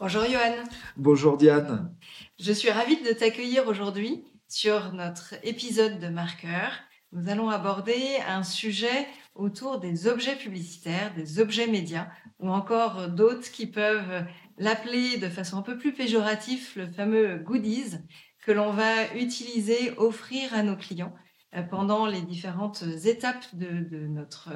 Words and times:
Bonjour 0.00 0.24
Johan. 0.24 0.64
Bonjour 0.96 1.36
Diane. 1.36 1.94
Je 2.38 2.52
suis 2.52 2.70
ravie 2.70 3.02
de 3.02 3.12
t'accueillir 3.12 3.68
aujourd'hui 3.68 4.24
sur 4.48 4.94
notre 4.94 5.34
épisode 5.42 6.00
de 6.00 6.08
Marqueur. 6.08 6.72
Nous 7.12 7.28
allons 7.28 7.50
aborder 7.50 8.16
un 8.26 8.42
sujet 8.42 9.06
autour 9.34 9.78
des 9.78 10.06
objets 10.06 10.36
publicitaires, 10.36 11.12
des 11.14 11.38
objets 11.38 11.66
médias, 11.66 12.08
ou 12.38 12.48
encore 12.48 13.08
d'autres 13.08 13.52
qui 13.52 13.66
peuvent 13.66 14.24
l'appeler 14.56 15.18
de 15.18 15.28
façon 15.28 15.58
un 15.58 15.62
peu 15.62 15.76
plus 15.76 15.92
péjorative 15.92 16.66
le 16.76 16.90
fameux 16.90 17.36
goodies 17.36 17.98
que 18.46 18.52
l'on 18.52 18.72
va 18.72 19.14
utiliser, 19.16 19.92
offrir 19.98 20.54
à 20.54 20.62
nos 20.62 20.76
clients 20.76 21.14
euh, 21.54 21.62
pendant 21.62 22.06
les 22.06 22.22
différentes 22.22 22.84
étapes 23.04 23.54
de, 23.54 24.06
notre 24.06 24.48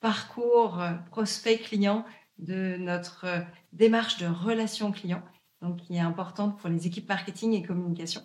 parcours 0.00 0.80
euh, 0.80 0.92
prospect 1.10 1.58
client, 1.58 2.04
de 2.42 2.76
notre 2.76 3.24
euh, 3.24 3.40
démarche 3.72 4.18
de 4.18 4.26
relation 4.26 4.92
client, 4.92 5.22
donc 5.62 5.76
qui 5.78 5.96
est 5.96 6.00
importante 6.00 6.58
pour 6.58 6.68
les 6.68 6.86
équipes 6.86 7.08
marketing 7.08 7.52
et 7.52 7.62
communication. 7.62 8.22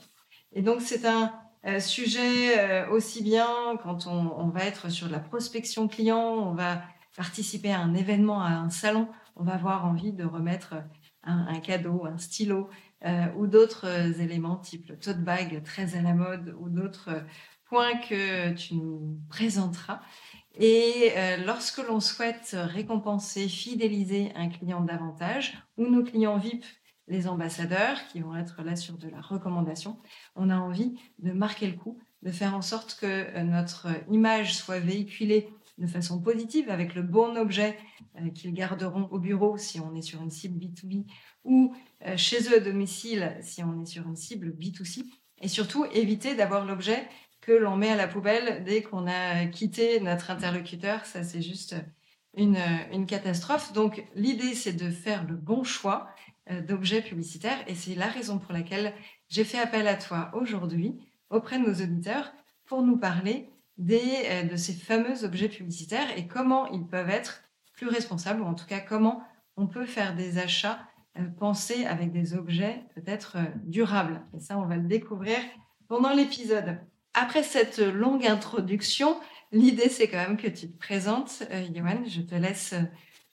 Et 0.54 0.62
donc 0.62 0.82
c'est 0.82 1.06
un 1.06 1.34
euh, 1.66 1.80
sujet 1.80 2.60
euh, 2.60 2.90
aussi 2.90 3.22
bien 3.24 3.48
quand 3.84 4.08
on, 4.08 4.50
va 4.50 4.66
être 4.66 4.90
sur 4.90 5.08
la 5.10 5.20
prospection 5.20 5.88
client, 5.88 6.20
on 6.20 6.54
va 6.54 6.82
participer 7.16 7.72
à 7.72 7.80
un 7.80 7.94
événement, 7.94 8.42
à 8.42 8.50
un 8.50 8.70
salon, 8.70 9.08
on 9.36 9.44
va 9.44 9.54
avoir 9.54 9.86
envie 9.86 10.14
de 10.14 10.26
remettre 10.26 10.76
un, 11.24 11.60
cadeau, 11.60 12.06
un 12.06 12.18
stylo 12.18 12.70
ou 13.36 13.48
d'autres 13.48 14.22
éléments 14.22 14.58
type 14.58 14.88
le 14.88 14.98
tote 14.98 15.24
bag 15.24 15.62
très 15.64 15.96
à 15.96 16.02
la 16.02 16.14
mode 16.14 16.56
ou 16.60 16.70
d'autres 16.70 17.24
points 17.66 17.98
que 17.98 18.54
tu 18.54 18.76
nous 18.76 19.20
présenteras. 19.30 20.02
Et 20.60 21.12
euh, 21.16 21.38
lorsque 21.38 21.78
l'on 21.88 22.00
souhaite 22.00 22.56
récompenser, 22.58 23.48
fidéliser 23.48 24.32
un 24.36 24.50
client 24.50 24.82
davantage, 24.82 25.56
ou 25.78 25.86
nos 25.86 26.04
clients 26.04 26.40
VIP, 26.40 26.66
les 27.08 27.28
ambassadeurs, 27.28 28.00
qui 28.08 28.22
vont 28.22 28.36
être 28.36 28.64
là 28.64 28.76
sur 28.76 28.98
de 28.98 29.08
la 29.08 29.22
recommandation, 29.22 30.00
on 30.36 30.50
a 30.50 30.58
envie 30.58 31.00
de 31.20 31.32
marquer 31.32 31.68
le 31.68 31.78
coup, 31.78 32.00
de 32.24 32.32
faire 32.32 32.56
en 32.56 32.64
sorte 32.64 32.98
que 33.00 33.06
euh, 33.06 33.44
notre 33.44 33.88
image 34.12 34.56
soit 34.56 34.80
véhiculée 34.80 35.48
de 35.78 35.86
façon 35.86 36.20
positive 36.20 36.72
avec 36.72 36.96
le 36.96 37.04
bon 37.04 37.38
objet 37.38 37.78
euh, 38.20 38.30
qu'ils 38.32 38.54
garderont 38.54 39.08
au 39.12 39.20
bureau 39.20 39.58
si 39.58 39.80
on 39.80 39.94
est 39.94 40.02
sur 40.02 40.24
une 40.24 40.32
cible 40.32 40.60
B2B 40.60 41.06
ou 41.44 41.74
chez 42.18 42.50
eux 42.50 42.58
à 42.58 42.60
domicile 42.60 43.38
si 43.42 43.64
on 43.64 43.82
est 43.82 43.86
sur 43.86 44.06
une 44.08 44.16
cible 44.16 44.50
B2C. 44.50 45.06
Et 45.40 45.48
surtout, 45.48 45.86
éviter 45.94 46.36
d'avoir 46.36 46.66
l'objet 46.66 47.08
que 47.48 47.54
l'on 47.54 47.78
met 47.78 47.90
à 47.90 47.96
la 47.96 48.10
poubelle 48.10 48.66
dès 48.66 48.82
qu'on 48.84 49.08
a 49.08 49.46
quitté 49.46 50.02
notre 50.02 50.32
interlocuteur. 50.32 51.06
Ça, 51.06 51.24
c'est 51.24 51.42
juste 51.42 51.78
une, 52.36 52.58
catastrophe. 53.08 53.72
Donc, 53.72 54.06
l'idée, 54.16 54.54
c'est 54.54 54.74
de 54.74 54.90
faire 54.90 55.24
le 55.24 55.36
bon 55.36 55.64
choix 55.64 56.10
euh, 56.52 56.62
d'objets 56.62 57.02
publicitaires. 57.02 57.58
Et 57.68 57.74
c'est 57.74 57.96
la 57.96 58.08
raison 58.08 58.38
pour 58.38 58.52
laquelle 58.52 58.94
j'ai 59.30 59.46
fait 59.46 59.60
appel 59.60 59.88
à 59.88 59.96
toi 59.96 60.30
aujourd'hui 60.34 61.00
auprès 61.30 61.58
de 61.58 61.66
nos 61.66 61.74
auditeurs 61.74 62.34
pour 62.66 62.84
nous 62.84 62.98
parler 62.98 63.50
des, 63.78 64.02
euh, 64.26 64.44
de 64.44 64.58
ces 64.58 64.74
fameux 64.74 65.24
objets 65.24 65.48
publicitaires 65.48 66.18
et 66.18 66.28
comment 66.28 66.70
ils 66.72 66.86
peuvent 66.86 67.10
être 67.10 67.44
plus 67.72 67.88
responsables, 67.88 68.42
ou 68.42 68.46
en 68.46 68.56
tout 68.56 68.66
cas 68.66 68.82
comment 68.82 69.24
on 69.56 69.68
peut 69.68 69.86
faire 69.86 70.16
des 70.16 70.38
achats 70.38 70.80
euh, 71.18 71.24
pensés 71.40 71.86
avec 71.86 72.12
des 72.12 72.34
objets 72.34 72.84
peut-être 72.94 73.38
durables. 73.64 74.22
Et 74.36 74.42
ça, 74.42 74.60
on 74.60 74.66
va 74.66 74.76
le 74.76 74.88
découvrir 74.88 75.38
pendant 75.88 76.12
l'épisode. 76.12 76.78
Après 77.20 77.42
cette 77.42 77.80
longue 77.80 78.28
introduction, 78.28 79.16
l'idée 79.52 79.90
c'est 79.90 80.08
quand 80.08 80.20
même 80.20 80.38
que 80.38 80.48
tu 80.48 80.70
te 80.70 80.78
présentes. 80.78 81.42
Euh, 81.50 81.64
Johan, 81.74 82.04
je 82.08 82.22
te 82.22 82.36
laisse 82.36 82.74
euh, 82.74 82.84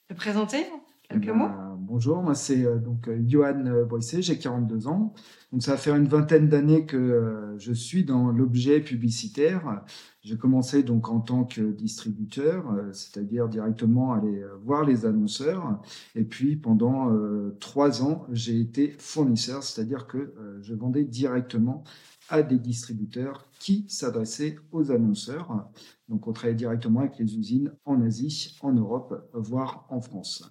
te 0.09 0.15
présenter. 0.15 0.65
Quelques 1.07 1.27
eh 1.27 1.31
mots. 1.31 1.49
Bonjour, 1.77 2.23
moi 2.23 2.33
c'est 2.33 2.65
euh, 2.65 2.79
donc 2.79 3.07
Johan 3.27 3.85
Boissé, 3.87 4.23
j'ai 4.23 4.39
42 4.39 4.87
ans. 4.87 5.13
Donc 5.51 5.61
ça 5.61 5.73
va 5.73 5.77
faire 5.77 5.95
une 5.95 6.07
vingtaine 6.07 6.49
d'années 6.49 6.87
que 6.87 7.53
je 7.59 7.73
suis 7.73 8.03
dans 8.03 8.31
l'objet 8.31 8.79
publicitaire. 8.79 9.83
J'ai 10.23 10.35
commencé 10.35 10.81
donc 10.81 11.07
en 11.07 11.19
tant 11.19 11.43
que 11.43 11.61
distributeur, 11.61 12.65
c'est-à-dire 12.91 13.47
directement 13.47 14.13
aller 14.13 14.43
voir 14.63 14.83
les 14.83 15.05
annonceurs. 15.05 15.79
Et 16.15 16.23
puis 16.23 16.55
pendant 16.55 17.15
trois 17.59 18.01
ans, 18.01 18.25
j'ai 18.31 18.59
été 18.59 18.95
fournisseur, 18.97 19.63
c'est-à-dire 19.63 20.07
que 20.07 20.33
je 20.61 20.73
vendais 20.73 21.05
directement 21.05 21.83
à 22.29 22.43
des 22.43 22.59
distributeurs 22.59 23.49
qui 23.59 23.85
s'adressaient 23.87 24.57
aux 24.71 24.91
annonceurs. 24.91 25.69
Donc 26.09 26.27
on 26.27 26.33
travaillait 26.33 26.57
directement 26.57 27.01
avec 27.01 27.17
les 27.19 27.37
usines 27.37 27.73
en 27.85 28.01
Asie, 28.01 28.57
en 28.61 28.73
Europe, 28.73 29.29
voire 29.33 29.85
en 29.89 30.01
France. 30.01 30.43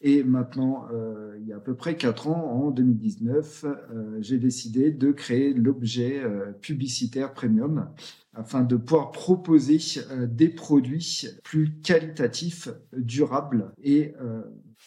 Et 0.00 0.22
maintenant, 0.22 0.86
euh, 0.92 1.36
il 1.40 1.46
y 1.48 1.52
a 1.52 1.56
à 1.56 1.60
peu 1.60 1.74
près 1.74 1.96
quatre 1.96 2.28
ans, 2.28 2.66
en 2.66 2.70
2019, 2.70 3.64
euh, 3.64 4.18
j'ai 4.20 4.38
décidé 4.38 4.92
de 4.92 5.10
créer 5.10 5.52
l'objet 5.52 6.22
euh, 6.22 6.52
publicitaire 6.52 7.32
premium 7.32 7.90
afin 8.32 8.62
de 8.62 8.76
pouvoir 8.76 9.10
proposer 9.10 9.78
des 10.28 10.48
produits 10.48 11.26
plus 11.42 11.80
qualitatifs, 11.80 12.68
durables 12.92 13.72
et 13.82 14.14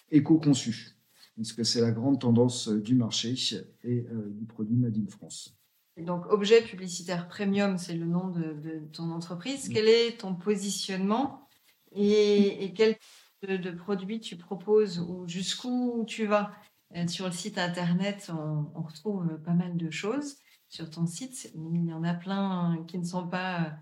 éco-conçus, 0.09 0.95
puisque 1.35 1.65
c'est 1.65 1.81
la 1.81 1.91
grande 1.91 2.21
tendance 2.21 2.69
du 2.69 2.95
marché 2.95 3.35
et 3.83 4.05
du 4.29 4.45
produit 4.45 4.77
Made 4.77 4.97
in 4.97 5.09
France. 5.09 5.60
Donc, 5.97 6.25
objet 6.31 6.61
publicitaire 6.61 7.27
premium, 7.27 7.77
c'est 7.77 7.95
le 7.95 8.05
nom 8.05 8.29
de, 8.29 8.87
ton 8.93 9.11
entreprise. 9.11 9.69
Quel 9.69 9.87
est 9.87 10.19
ton 10.21 10.35
positionnement 10.35 11.47
et, 11.93 12.73
quel 12.75 12.95
type 12.95 13.61
de, 13.61 13.71
produits 13.71 14.21
tu 14.21 14.37
proposes 14.37 14.99
ou 14.99 15.27
jusqu'où 15.27 16.05
tu 16.07 16.25
vas? 16.25 16.51
Euh, 16.95 17.07
Sur 17.07 17.25
le 17.25 17.31
site 17.31 17.57
internet, 17.57 18.31
on, 18.33 18.81
retrouve 18.81 19.37
pas 19.43 19.53
mal 19.53 19.75
de 19.75 19.89
choses 19.89 20.37
sur 20.69 20.89
ton 20.89 21.05
site. 21.05 21.51
Il 21.55 21.85
y 21.85 21.93
en 21.93 22.03
a 22.03 22.13
plein 22.13 22.83
qui 22.87 22.97
ne 22.97 23.03
sont 23.03 23.27
pas 23.27 23.73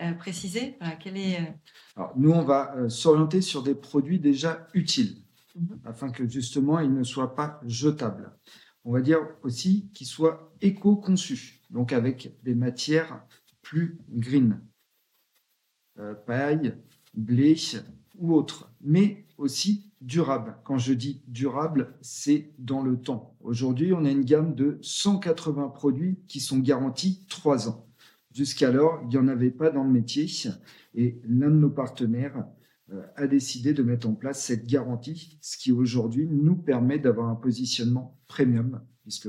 euh, 0.00 0.12
précisés. 0.12 0.78
quel 1.00 1.16
est... 1.16 1.40
Euh, 1.40 1.52
Alors, 1.96 2.12
nous, 2.16 2.30
on 2.30 2.44
va 2.44 2.88
s'orienter 2.88 3.40
sur 3.40 3.64
des 3.64 3.74
produits 3.74 4.20
déjà 4.20 4.68
utiles 4.72 5.24
mhm. 5.56 5.80
afin 5.84 6.10
que 6.10 6.28
justement 6.28 6.78
ils 6.78 6.94
ne 6.94 7.02
soient 7.02 7.34
pas 7.34 7.60
jetables 7.66 8.32
on 8.86 8.92
va 8.92 9.00
dire 9.00 9.18
aussi 9.42 9.90
qu'ils 9.92 10.06
soient 10.06 10.52
éco-conçus, 10.60 11.55
donc 11.70 11.92
avec 11.92 12.36
des 12.42 12.54
matières 12.54 13.24
plus 13.62 13.98
green, 14.10 14.60
euh, 15.98 16.14
paille, 16.14 16.74
blé 17.14 17.56
ou 18.18 18.34
autre, 18.34 18.70
mais 18.80 19.26
aussi 19.38 19.92
durable. 20.00 20.56
Quand 20.64 20.78
je 20.78 20.92
dis 20.92 21.22
durable, 21.26 21.94
c'est 22.00 22.52
dans 22.58 22.82
le 22.82 23.00
temps. 23.00 23.36
Aujourd'hui, 23.40 23.92
on 23.92 24.04
a 24.04 24.10
une 24.10 24.24
gamme 24.24 24.54
de 24.54 24.78
180 24.82 25.68
produits 25.70 26.18
qui 26.28 26.40
sont 26.40 26.58
garantis 26.58 27.26
3 27.28 27.68
ans. 27.68 27.86
Jusqu'alors, 28.32 29.00
il 29.02 29.08
n'y 29.08 29.16
en 29.16 29.28
avait 29.28 29.50
pas 29.50 29.70
dans 29.70 29.84
le 29.84 29.90
métier 29.90 30.26
et 30.94 31.20
l'un 31.24 31.50
de 31.50 31.56
nos 31.56 31.70
partenaires 31.70 32.46
euh, 32.92 33.02
a 33.16 33.26
décidé 33.26 33.72
de 33.72 33.82
mettre 33.82 34.08
en 34.08 34.14
place 34.14 34.44
cette 34.44 34.66
garantie, 34.66 35.38
ce 35.40 35.56
qui 35.56 35.72
aujourd'hui 35.72 36.28
nous 36.28 36.56
permet 36.56 36.98
d'avoir 36.98 37.28
un 37.28 37.34
positionnement 37.34 38.20
premium, 38.28 38.82
puisque 39.02 39.28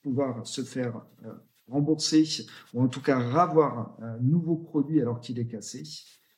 pouvoir 0.00 0.46
se 0.46 0.62
faire 0.62 1.04
euh, 1.24 1.32
rembourser 1.70 2.24
ou 2.74 2.82
en 2.82 2.88
tout 2.88 3.00
cas 3.00 3.18
avoir 3.18 3.96
un 4.00 4.18
nouveau 4.18 4.56
produit 4.56 5.00
alors 5.00 5.20
qu'il 5.20 5.38
est 5.38 5.46
cassé, 5.46 5.82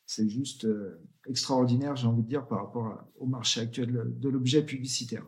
c'est 0.07 0.29
juste 0.29 0.65
euh, 0.65 1.03
extraordinaire, 1.27 1.97
j'ai 1.97 2.07
envie 2.07 2.23
de 2.23 2.29
dire, 2.29 2.47
par 2.47 2.67
rapport 2.67 3.05
au 3.17 3.27
marché 3.27 3.61
actuel 3.61 4.05
de 4.07 4.29
l'objet 4.29 4.63
publicitaire. 4.63 5.25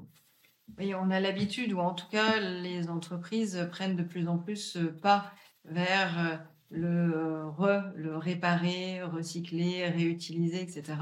Oui, 0.78 0.94
on 0.94 1.10
a 1.10 1.20
l'habitude, 1.20 1.72
ou 1.72 1.78
en 1.78 1.94
tout 1.94 2.08
cas 2.10 2.40
les 2.40 2.88
entreprises 2.88 3.68
prennent 3.70 3.96
de 3.96 4.02
plus 4.02 4.28
en 4.28 4.38
plus 4.38 4.78
pas 5.02 5.32
vers 5.64 6.44
le 6.70 7.48
re, 7.48 7.92
le 7.94 8.16
réparer, 8.16 9.02
recycler, 9.02 9.88
réutiliser, 9.88 10.62
etc. 10.62 10.94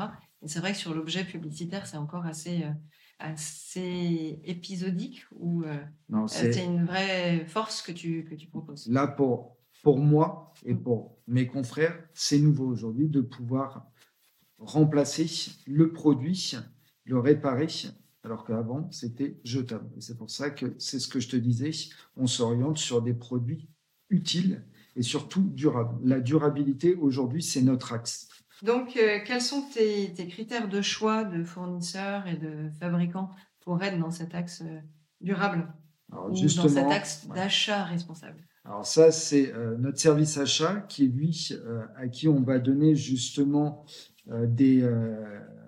Et 0.43 0.49
c'est 0.49 0.61
vrai 0.61 0.73
que 0.73 0.79
sur 0.79 0.95
l'objet 0.95 1.25
publicitaire, 1.25 1.87
c'est 1.87 1.97
encore 1.97 2.27
assez, 2.27 2.65
euh, 2.65 2.73
assez 3.23 4.41
épisodique 4.45 5.25
ou 5.39 5.63
euh, 5.63 5.77
euh, 6.13 6.27
c'est 6.27 6.65
une 6.65 6.85
vraie 6.85 7.47
force 7.47 7.83
que 7.83 7.93
tu, 7.93 8.25
que 8.25 8.35
tu 8.35 8.49
proposes? 8.49 8.89
Là, 8.89 9.07
pour, 9.07 9.57
pour 9.83 9.99
moi 9.99 10.53
et 10.65 10.75
mm. 10.75 10.83
pour 10.83 11.19
mes 11.29 11.47
confrères, 11.47 11.97
c'est 12.13 12.39
nouveau 12.39 12.67
aujourd'hui 12.67 13.09
de 13.09 13.21
pouvoir 13.21 13.87
remplacer 14.59 15.27
le 15.67 15.93
produit, 15.93 16.57
le 17.05 17.19
réparer 17.19 17.69
alors 18.25 18.45
qu'avant, 18.45 18.89
c'était 18.93 19.41
jetable. 19.45 19.91
Et 19.97 20.01
c'est 20.01 20.17
pour 20.17 20.31
ça 20.31 20.51
que 20.51 20.75
c'est 20.79 21.01
ce 21.01 21.09
que 21.09 21.19
je 21.19 21.29
te 21.29 21.37
disais, 21.37 21.71
on 22.17 22.27
s'oriente 22.27 22.79
sur 22.79 23.03
des 23.03 23.15
produits 23.15 23.69
utiles 24.11 24.65
et 24.95 25.03
surtout 25.03 25.43
durables. 25.43 25.99
La 26.07 26.21
durabilité, 26.21 26.95
aujourd'hui, 26.95 27.43
c'est 27.43 27.63
notre 27.63 27.93
axe. 27.93 28.29
Donc, 28.63 28.97
euh, 28.97 29.19
quels 29.27 29.41
sont 29.41 29.63
tes, 29.63 30.13
critères 30.29 30.69
de 30.69 30.81
choix 30.81 31.25
de 31.25 31.43
fournisseurs 31.43 32.27
et 32.29 32.37
de 32.37 32.71
fabricants 32.79 33.31
pour 33.61 33.83
être 33.83 33.99
dans 33.99 34.13
cet 34.13 34.35
axe 34.35 34.63
euh, 34.63 34.79
durable 35.21 35.67
ou 36.13 36.31
dans 36.31 36.69
cet 36.69 36.87
axe 36.87 37.27
d'achat 37.27 37.85
responsable? 37.85 38.39
Alors 38.65 38.87
ça, 38.87 39.11
c'est 39.11 39.53
euh, 39.53 39.77
notre 39.77 39.99
service 39.99 40.39
achat 40.39 40.85
qui, 40.89 41.09
lui, 41.09 41.51
à 41.97 42.07
qui 42.07 42.29
on 42.29 42.41
va 42.41 42.61
donner 42.61 42.95
justement 42.95 43.85
des, 44.27 44.89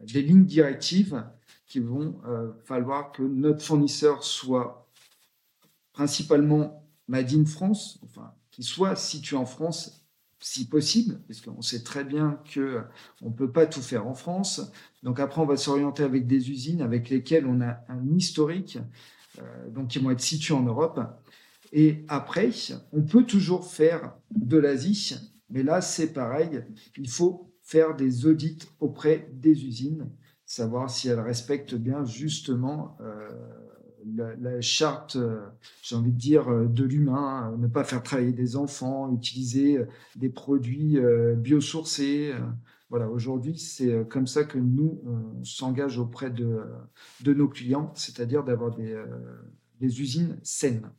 des 0.04 0.22
lignes 0.22 0.44
directives 0.44 1.24
qui 1.66 1.80
vont 1.80 2.20
falloir 2.64 3.10
que 3.10 3.22
notre 3.24 3.64
fournisseur 3.64 4.22
soit 4.22 4.88
principalement 5.92 6.86
Made 7.08 7.32
in 7.34 7.44
France, 7.44 7.98
enfin, 8.04 8.32
qu'il 8.50 8.64
soit 8.64 8.96
situé 8.96 9.36
en 9.36 9.44
France 9.44 10.03
si 10.46 10.68
possible, 10.68 11.22
parce 11.26 11.40
qu'on 11.40 11.62
sait 11.62 11.82
très 11.82 12.04
bien 12.04 12.38
qu'on 12.52 13.30
ne 13.30 13.34
peut 13.34 13.50
pas 13.50 13.64
tout 13.64 13.80
faire 13.80 14.06
en 14.06 14.12
France. 14.12 14.60
Donc 15.02 15.18
après, 15.18 15.40
on 15.40 15.46
va 15.46 15.56
s'orienter 15.56 16.02
avec 16.02 16.26
des 16.26 16.50
usines 16.50 16.82
avec 16.82 17.08
lesquelles 17.08 17.46
on 17.46 17.62
a 17.62 17.78
un 17.88 18.14
historique, 18.14 18.78
euh, 19.38 19.70
donc 19.70 19.88
qui 19.88 20.00
vont 20.00 20.10
être 20.10 20.20
situées 20.20 20.52
en 20.52 20.62
Europe. 20.62 21.00
Et 21.72 22.04
après, 22.08 22.50
on 22.92 23.00
peut 23.00 23.24
toujours 23.24 23.66
faire 23.66 24.18
de 24.36 24.58
l'Asie, 24.58 25.16
mais 25.48 25.62
là, 25.62 25.80
c'est 25.80 26.12
pareil, 26.12 26.62
il 26.98 27.08
faut 27.08 27.50
faire 27.62 27.96
des 27.96 28.26
audits 28.26 28.58
auprès 28.80 29.30
des 29.32 29.64
usines, 29.64 30.10
savoir 30.44 30.90
si 30.90 31.08
elles 31.08 31.20
respectent 31.20 31.74
bien 31.74 32.04
justement 32.04 32.98
euh, 33.00 33.30
la, 34.16 34.60
charte, 34.60 35.16
euh, 35.16 35.46
j'ai 35.82 35.96
envie 35.96 36.12
de 36.12 36.18
dire, 36.18 36.48
euh, 36.48 36.66
de 36.66 36.84
l'humain, 36.84 37.52
euh, 37.52 37.56
ne 37.56 37.66
pas 37.66 37.84
faire 37.84 38.02
travailler 38.02 38.32
des 38.32 38.56
enfants, 38.56 39.12
utiliser 39.12 39.78
des 40.16 40.28
produits 40.28 40.98
biosourcés. 41.36 42.32
Voilà, 42.90 43.08
aujourd'hui, 43.08 43.58
c'est 43.58 44.06
comme 44.08 44.26
ça 44.26 44.44
que 44.44 44.58
nous, 44.58 45.00
on 45.06 45.44
s'engage 45.44 45.98
auprès 45.98 46.30
de, 46.30 46.60
de 47.22 47.34
nos 47.34 47.48
clients, 47.48 47.92
c'est-à-dire 47.94 48.44
d'avoir 48.44 48.74
des, 48.74 48.96
des 49.80 50.00
usines 50.00 50.38
saines. 50.42 50.90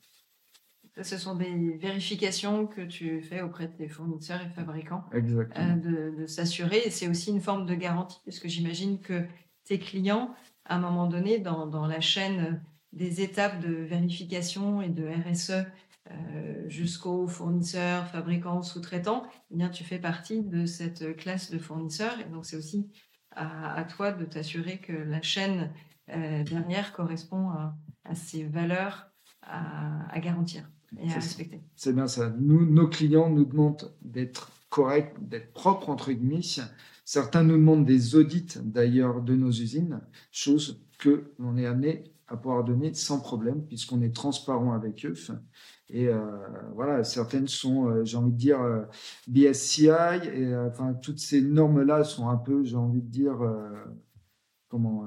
Ce 1.02 1.18
sont 1.18 1.36
des 1.36 1.78
vérifications 1.78 2.68
que 2.68 2.82
tu 2.82 3.22
fais 3.22 3.42
auprès 3.42 3.68
de 3.68 3.74
tes 3.74 3.88
fournisseurs 3.88 4.42
et 4.42 4.50
fabricants. 4.50 5.06
Exactement. 5.14 5.78
de, 5.78 6.16
de 6.18 6.26
s'assurer. 6.26 6.82
Et 6.86 6.90
c'est 6.90 7.08
aussi 7.08 7.32
une 7.32 7.42
forme 7.42 7.66
de 7.66 7.76
garantie, 7.76 8.20
parce 8.26 8.40
que 8.40 8.48
j'imagine 8.48 9.00
que 9.00 9.24
tes 9.66 9.80
clients, 9.80 10.34
à 10.66 10.78
un 10.78 10.80
moment 10.80 11.08
donné, 11.08 11.40
dans, 11.40 11.68
dans 11.68 11.86
la 11.86 12.02
chaîne 12.02 12.62
des 12.96 13.22
étapes 13.22 13.60
de 13.60 13.74
vérification 13.74 14.82
et 14.82 14.90
de 14.90 15.06
RSE 15.06 15.66
euh, 16.12 16.70
jusqu'aux 16.70 17.28
fournisseurs, 17.28 18.08
fabricants, 18.08 18.62
sous-traitants, 18.62 19.24
eh 19.52 19.58
bien, 19.58 19.70
tu 19.70 19.84
fais 19.84 20.00
partie 20.00 20.42
de 20.42 20.66
cette 20.66 21.16
classe 21.18 21.52
de 21.52 21.60
fournisseurs. 21.60 22.20
Et 22.20 22.30
donc, 22.32 22.46
c'est 22.46 22.58
aussi 22.58 22.88
à, 23.32 23.84
toi 23.84 24.12
de 24.12 24.24
t'assurer 24.24 24.78
que 24.78 24.94
la 24.94 25.22
chaîne 25.22 25.72
euh, 26.10 26.44
dernière 26.44 26.94
correspond 26.94 27.50
à, 27.50 27.76
ces 28.14 28.44
valeurs 28.46 29.08
à, 29.42 30.20
garantir 30.20 30.70
et 30.98 31.12
à 31.12 31.16
respecter. 31.16 31.62
C'est 31.76 31.94
bien 31.94 32.08
ça. 32.08 32.34
Nous, 32.40 32.66
nos 32.66 32.88
clients 32.88 33.30
nous 33.30 33.46
demandent 33.46 33.92
d'être 34.02 34.52
corrects, 34.70 35.16
d'être 35.20 35.52
propres, 35.54 35.90
entre 35.90 36.12
guillemets. 36.12 36.42
Certains 37.04 37.44
nous 37.44 37.58
demandent 37.58 37.86
des 37.86 38.16
audits, 38.16 38.60
d'ailleurs, 38.64 39.22
de 39.22 39.36
nos 39.36 39.52
usines, 39.52 40.02
chose 40.32 40.82
que 40.98 41.34
l'on 41.40 41.58
est 41.58 41.66
amené 41.66 42.15
à 42.28 42.38
pouvoir 42.38 42.64
donner 42.64 42.94
sans 42.94 43.20
problème, 43.20 43.66
puisqu'on 43.66 44.02
est 44.02 44.16
transparent 44.16 44.74
avec 44.74 45.06
eux. 45.06 45.14
Et 45.90 46.08
euh, 46.08 46.20
voilà, 46.74 47.04
certaines 47.04 47.48
sont, 47.48 47.88
euh, 47.88 48.04
j'ai 48.04 48.18
envie 48.18 48.32
de 48.32 48.38
dire, 48.38 48.62
euh, 48.62 48.82
BSCI, 49.28 50.28
et 50.34 50.56
enfin, 50.56 50.94
toutes 50.96 51.20
ces 51.20 51.42
normes-là 51.42 52.04
sont 52.04 52.30
un 52.30 52.38
peu, 52.38 52.64
j'ai 52.64 52.78
envie 52.78 53.02
de 53.02 53.10
dire, 53.10 53.38
comment, 54.70 55.06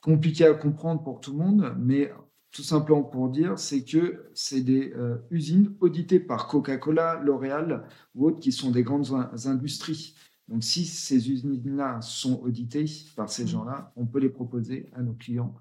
compliquées 0.00 0.46
à 0.46 0.54
comprendre 0.54 1.02
pour 1.02 1.20
tout 1.20 1.32
le 1.32 1.38
monde, 1.38 1.74
mais 1.78 2.10
tout 2.50 2.62
simplement 2.62 3.02
pour 3.02 3.28
dire, 3.28 3.58
c'est 3.58 3.84
que 3.84 4.30
c'est 4.34 4.62
des 4.62 4.94
usines 5.30 5.74
auditées 5.80 6.20
par 6.20 6.48
Coca-Cola, 6.48 7.20
L'Oréal 7.22 7.84
ou 8.14 8.26
autres 8.26 8.40
qui 8.40 8.52
sont 8.52 8.70
des 8.70 8.82
grandes 8.82 9.08
industries. 9.46 10.14
Donc, 10.48 10.64
si 10.64 10.84
ces 10.84 11.30
usines-là 11.30 12.00
sont 12.00 12.40
auditées 12.40 12.84
par 13.16 13.30
ces 13.30 13.44
mmh. 13.44 13.48
gens-là, 13.48 13.92
on 13.96 14.06
peut 14.06 14.18
les 14.18 14.28
proposer 14.28 14.88
à 14.92 15.02
nos 15.02 15.14
clients 15.14 15.54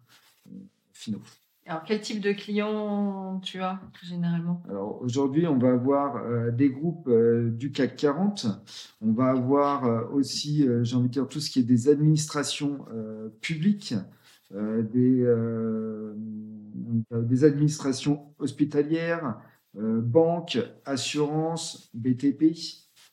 euh, 0.48 0.56
finaux. 0.92 1.22
Alors, 1.68 1.84
quel 1.84 2.02
type 2.02 2.20
de 2.22 2.32
clients 2.32 3.40
tu 3.44 3.62
as 3.62 3.80
généralement? 4.04 4.64
Alors, 4.68 5.00
aujourd'hui, 5.02 5.46
on 5.46 5.58
va 5.58 5.72
avoir 5.74 6.18
euh, 6.18 6.50
des 6.50 6.70
groupes 6.70 7.08
euh, 7.08 7.52
du 7.52 7.72
CAC 7.72 7.96
40. 7.96 8.48
On 9.02 9.12
va 9.12 9.30
avoir 9.30 10.12
aussi, 10.12 10.68
j'ai 10.82 10.96
envie 10.96 11.08
de 11.08 11.14
dire, 11.14 11.28
tout 11.28 11.40
ce 11.40 11.52
qui 11.52 11.60
est 11.60 11.64
des 11.64 11.88
administrations 11.88 12.86
publiques, 13.40 13.94
des, 14.52 15.26
des 17.12 17.44
administrations 17.44 18.34
hospitalières, 18.40 19.40
banques, 19.74 20.60
assurances, 20.84 21.90
BTP 21.94 22.54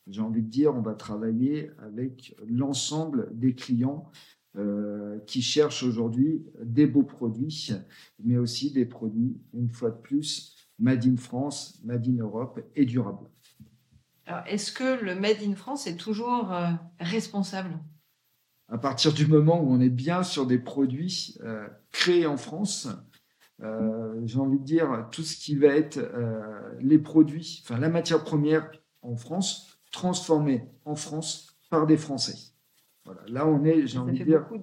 j'ai 0.08 0.20
envie 0.22 0.43
de 0.43 0.49
dire, 0.49 0.75
on 0.75 0.81
va 0.81 0.94
travailler 0.94 1.70
avec 1.78 2.34
l'ensemble 2.46 3.28
des 3.32 3.55
clients 3.55 4.10
euh, 4.56 5.19
qui 5.26 5.43
cherchent 5.43 5.82
aujourd'hui 5.82 6.46
des 6.62 6.87
beaux 6.87 7.02
produits, 7.02 7.70
mais 8.25 8.38
aussi 8.38 8.72
des 8.72 8.87
produits, 8.87 9.37
une 9.52 9.70
fois 9.70 9.90
de 9.90 9.99
plus, 9.99 10.56
Made 10.78 11.06
in 11.06 11.16
France, 11.16 11.81
Made 11.84 12.06
in 12.08 12.16
Europe 12.22 12.60
et 12.75 12.87
durables. 12.87 13.28
Alors, 14.26 14.43
est-ce 14.46 14.72
que 14.72 15.02
le 15.02 15.14
Made 15.14 15.43
in 15.46 15.55
France 15.55 15.87
est 15.87 15.96
toujours 15.96 16.52
euh, 16.52 16.70
responsable? 17.00 17.78
À 18.69 18.78
partir 18.78 19.12
du 19.12 19.26
moment 19.26 19.62
où 19.62 19.70
on 19.70 19.81
est 19.81 19.88
bien 19.88 20.22
sur 20.22 20.46
des 20.46 20.58
produits 20.58 21.38
euh, 21.43 21.66
créés 21.90 22.26
en 22.26 22.37
France, 22.37 22.88
j'ai 24.25 24.38
envie 24.38 24.60
de 24.60 24.64
dire, 24.64 25.08
tout 25.10 25.22
ce 25.22 25.37
qui 25.37 25.56
va 25.56 25.66
être 25.66 25.99
les 26.78 26.99
produits, 26.99 27.60
enfin 27.64 27.76
la 27.81 27.88
matière 27.88 28.22
première 28.22 28.70
en 29.02 29.16
France, 29.16 29.78
transformé 29.90 30.69
en 30.85 30.94
France 30.94 31.58
par 31.70 31.87
des 31.87 31.96
Français. 31.96 32.37
Voilà. 33.05 33.20
Là, 33.29 33.46
on 33.46 33.64
est, 33.64 33.87
j'ai 33.87 33.99
envie 33.99 34.19
de 34.19 34.25
dire. 34.25 34.40
beaucoup 34.40 34.62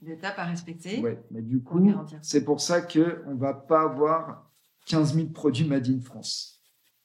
d'étapes 0.00 0.38
à 0.38 0.44
respecter. 0.44 1.00
Oui, 1.02 1.12
mais 1.30 1.42
du 1.42 1.60
coup, 1.60 1.92
c'est 2.20 2.44
pour 2.44 2.60
ça 2.60 2.80
qu'on 2.82 3.34
ne 3.34 3.38
va 3.38 3.54
pas 3.54 3.82
avoir 3.82 4.50
15 4.86 5.14
000 5.14 5.28
produits 5.28 5.66
Made 5.66 5.88
in 5.88 6.00
France. 6.00 6.60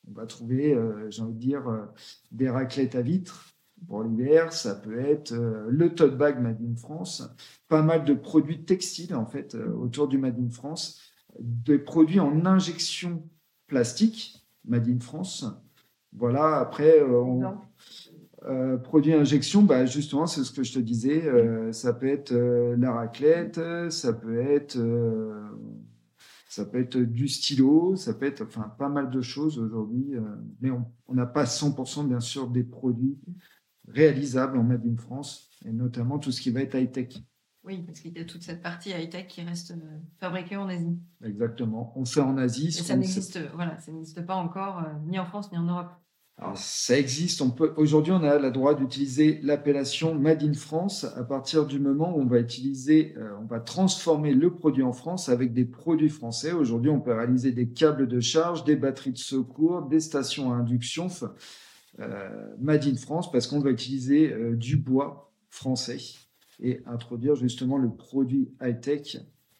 On 0.09 0.13
va 0.13 0.25
trouver, 0.25 0.73
euh, 0.73 1.09
j'ai 1.09 1.21
envie 1.21 1.33
de 1.33 1.39
dire, 1.39 1.67
euh, 1.67 1.85
des 2.31 2.49
raclettes 2.49 2.95
à 2.95 3.01
vitre 3.01 3.53
pour 3.87 4.03
l'hiver. 4.03 4.53
Ça 4.53 4.75
peut 4.75 4.99
être 4.99 5.33
euh, 5.33 5.67
le 5.69 5.93
tote 5.93 6.17
bag 6.17 6.39
Made 6.39 6.61
in 6.61 6.75
France. 6.75 7.23
Pas 7.67 7.81
mal 7.81 8.05
de 8.05 8.13
produits 8.13 8.63
textiles, 8.63 9.15
en 9.15 9.25
fait, 9.25 9.55
autour 9.55 10.07
du 10.07 10.17
Made 10.17 10.39
in 10.39 10.49
France. 10.49 11.01
Des 11.39 11.77
produits 11.77 12.19
en 12.19 12.45
injection 12.45 13.27
plastique 13.67 14.47
Made 14.65 14.87
in 14.87 14.99
France 14.99 15.45
voilà, 16.13 16.57
après, 16.57 16.99
euh, 17.01 17.43
euh, 18.43 18.77
produit 18.77 19.13
injection, 19.13 19.63
bah, 19.63 19.85
justement, 19.85 20.27
c'est 20.27 20.43
ce 20.43 20.51
que 20.51 20.63
je 20.63 20.73
te 20.73 20.79
disais. 20.79 21.25
Euh, 21.25 21.71
ça 21.71 21.93
peut 21.93 22.07
être 22.07 22.33
la 22.33 22.91
raclette, 22.91 23.59
ça 23.89 24.13
peut 24.13 24.39
être, 24.39 24.77
ça 26.49 26.65
peut 26.65 26.79
être 26.79 26.97
du 26.97 27.27
stylo, 27.27 27.95
ça 27.95 28.13
peut 28.13 28.25
être 28.25 28.43
enfin, 28.43 28.73
pas 28.77 28.89
mal 28.89 29.09
de 29.09 29.21
choses 29.21 29.59
aujourd'hui. 29.59 30.15
mais 30.61 30.71
on 30.71 31.13
n'a 31.13 31.25
pas 31.25 31.45
100% 31.45 32.07
bien 32.07 32.19
sûr 32.19 32.47
des 32.47 32.63
produits 32.63 33.17
réalisables 33.87 34.57
en 34.57 34.63
Made 34.63 34.85
in 34.85 34.97
France, 34.97 35.49
et 35.65 35.71
notamment 35.71 36.19
tout 36.19 36.31
ce 36.31 36.41
qui 36.41 36.51
va 36.51 36.61
être 36.61 36.75
high-tech. 36.75 37.21
Oui, 37.67 37.83
parce 37.85 37.99
qu'il 37.99 38.17
y 38.17 38.21
a 38.21 38.25
toute 38.25 38.43
cette 38.43 38.61
partie 38.61 38.91
high-tech 38.91 39.27
qui 39.27 39.41
reste 39.41 39.73
fabriquée 40.19 40.55
en 40.55 40.69
Asie. 40.69 40.97
Exactement. 41.23 41.93
On 41.97 42.05
fait 42.05 42.21
en 42.21 42.37
Asie. 42.37 42.71
ça 42.71 42.95
n'existe, 42.95 43.39
voilà, 43.53 43.77
ça 43.79 43.91
n'existe 43.91 44.25
pas 44.25 44.35
encore 44.35 44.81
ni 45.05 45.19
en 45.19 45.25
France 45.25 45.51
ni 45.51 45.57
en 45.57 45.63
Europe. 45.63 45.91
Alors, 46.39 46.57
ça 46.57 46.97
existe. 46.97 47.41
On 47.41 47.49
peut, 47.49 47.73
aujourd'hui, 47.77 48.11
on 48.11 48.23
a 48.23 48.37
le 48.37 48.51
droit 48.51 48.75
d'utiliser 48.75 49.39
l'appellation 49.41 50.13
Made 50.13 50.43
in 50.43 50.53
France 50.53 51.03
à 51.03 51.23
partir 51.23 51.65
du 51.65 51.79
moment 51.79 52.15
où 52.15 52.21
on 52.21 52.27
va 52.27 52.39
utiliser, 52.39 53.15
euh, 53.17 53.35
on 53.41 53.45
va 53.45 53.59
transformer 53.59 54.33
le 54.33 54.53
produit 54.53 54.83
en 54.83 54.93
France 54.93 55.29
avec 55.29 55.53
des 55.53 55.65
produits 55.65 56.09
français. 56.09 56.51
Aujourd'hui, 56.51 56.91
on 56.91 57.01
peut 57.01 57.13
réaliser 57.13 57.51
des 57.51 57.69
câbles 57.69 58.07
de 58.07 58.19
charge, 58.19 58.63
des 58.65 58.75
batteries 58.75 59.13
de 59.13 59.17
secours, 59.17 59.81
des 59.83 59.99
stations 59.99 60.53
à 60.53 60.57
induction 60.57 61.07
euh, 61.99 62.55
Made 62.59 62.85
in 62.85 62.95
France 62.95 63.31
parce 63.31 63.47
qu'on 63.47 63.59
va 63.59 63.71
utiliser 63.71 64.31
euh, 64.31 64.55
du 64.55 64.77
bois 64.77 65.33
français 65.49 65.97
et 66.59 66.81
introduire 66.85 67.35
justement 67.35 67.77
le 67.77 67.89
produit 67.89 68.49
high-tech 68.61 69.17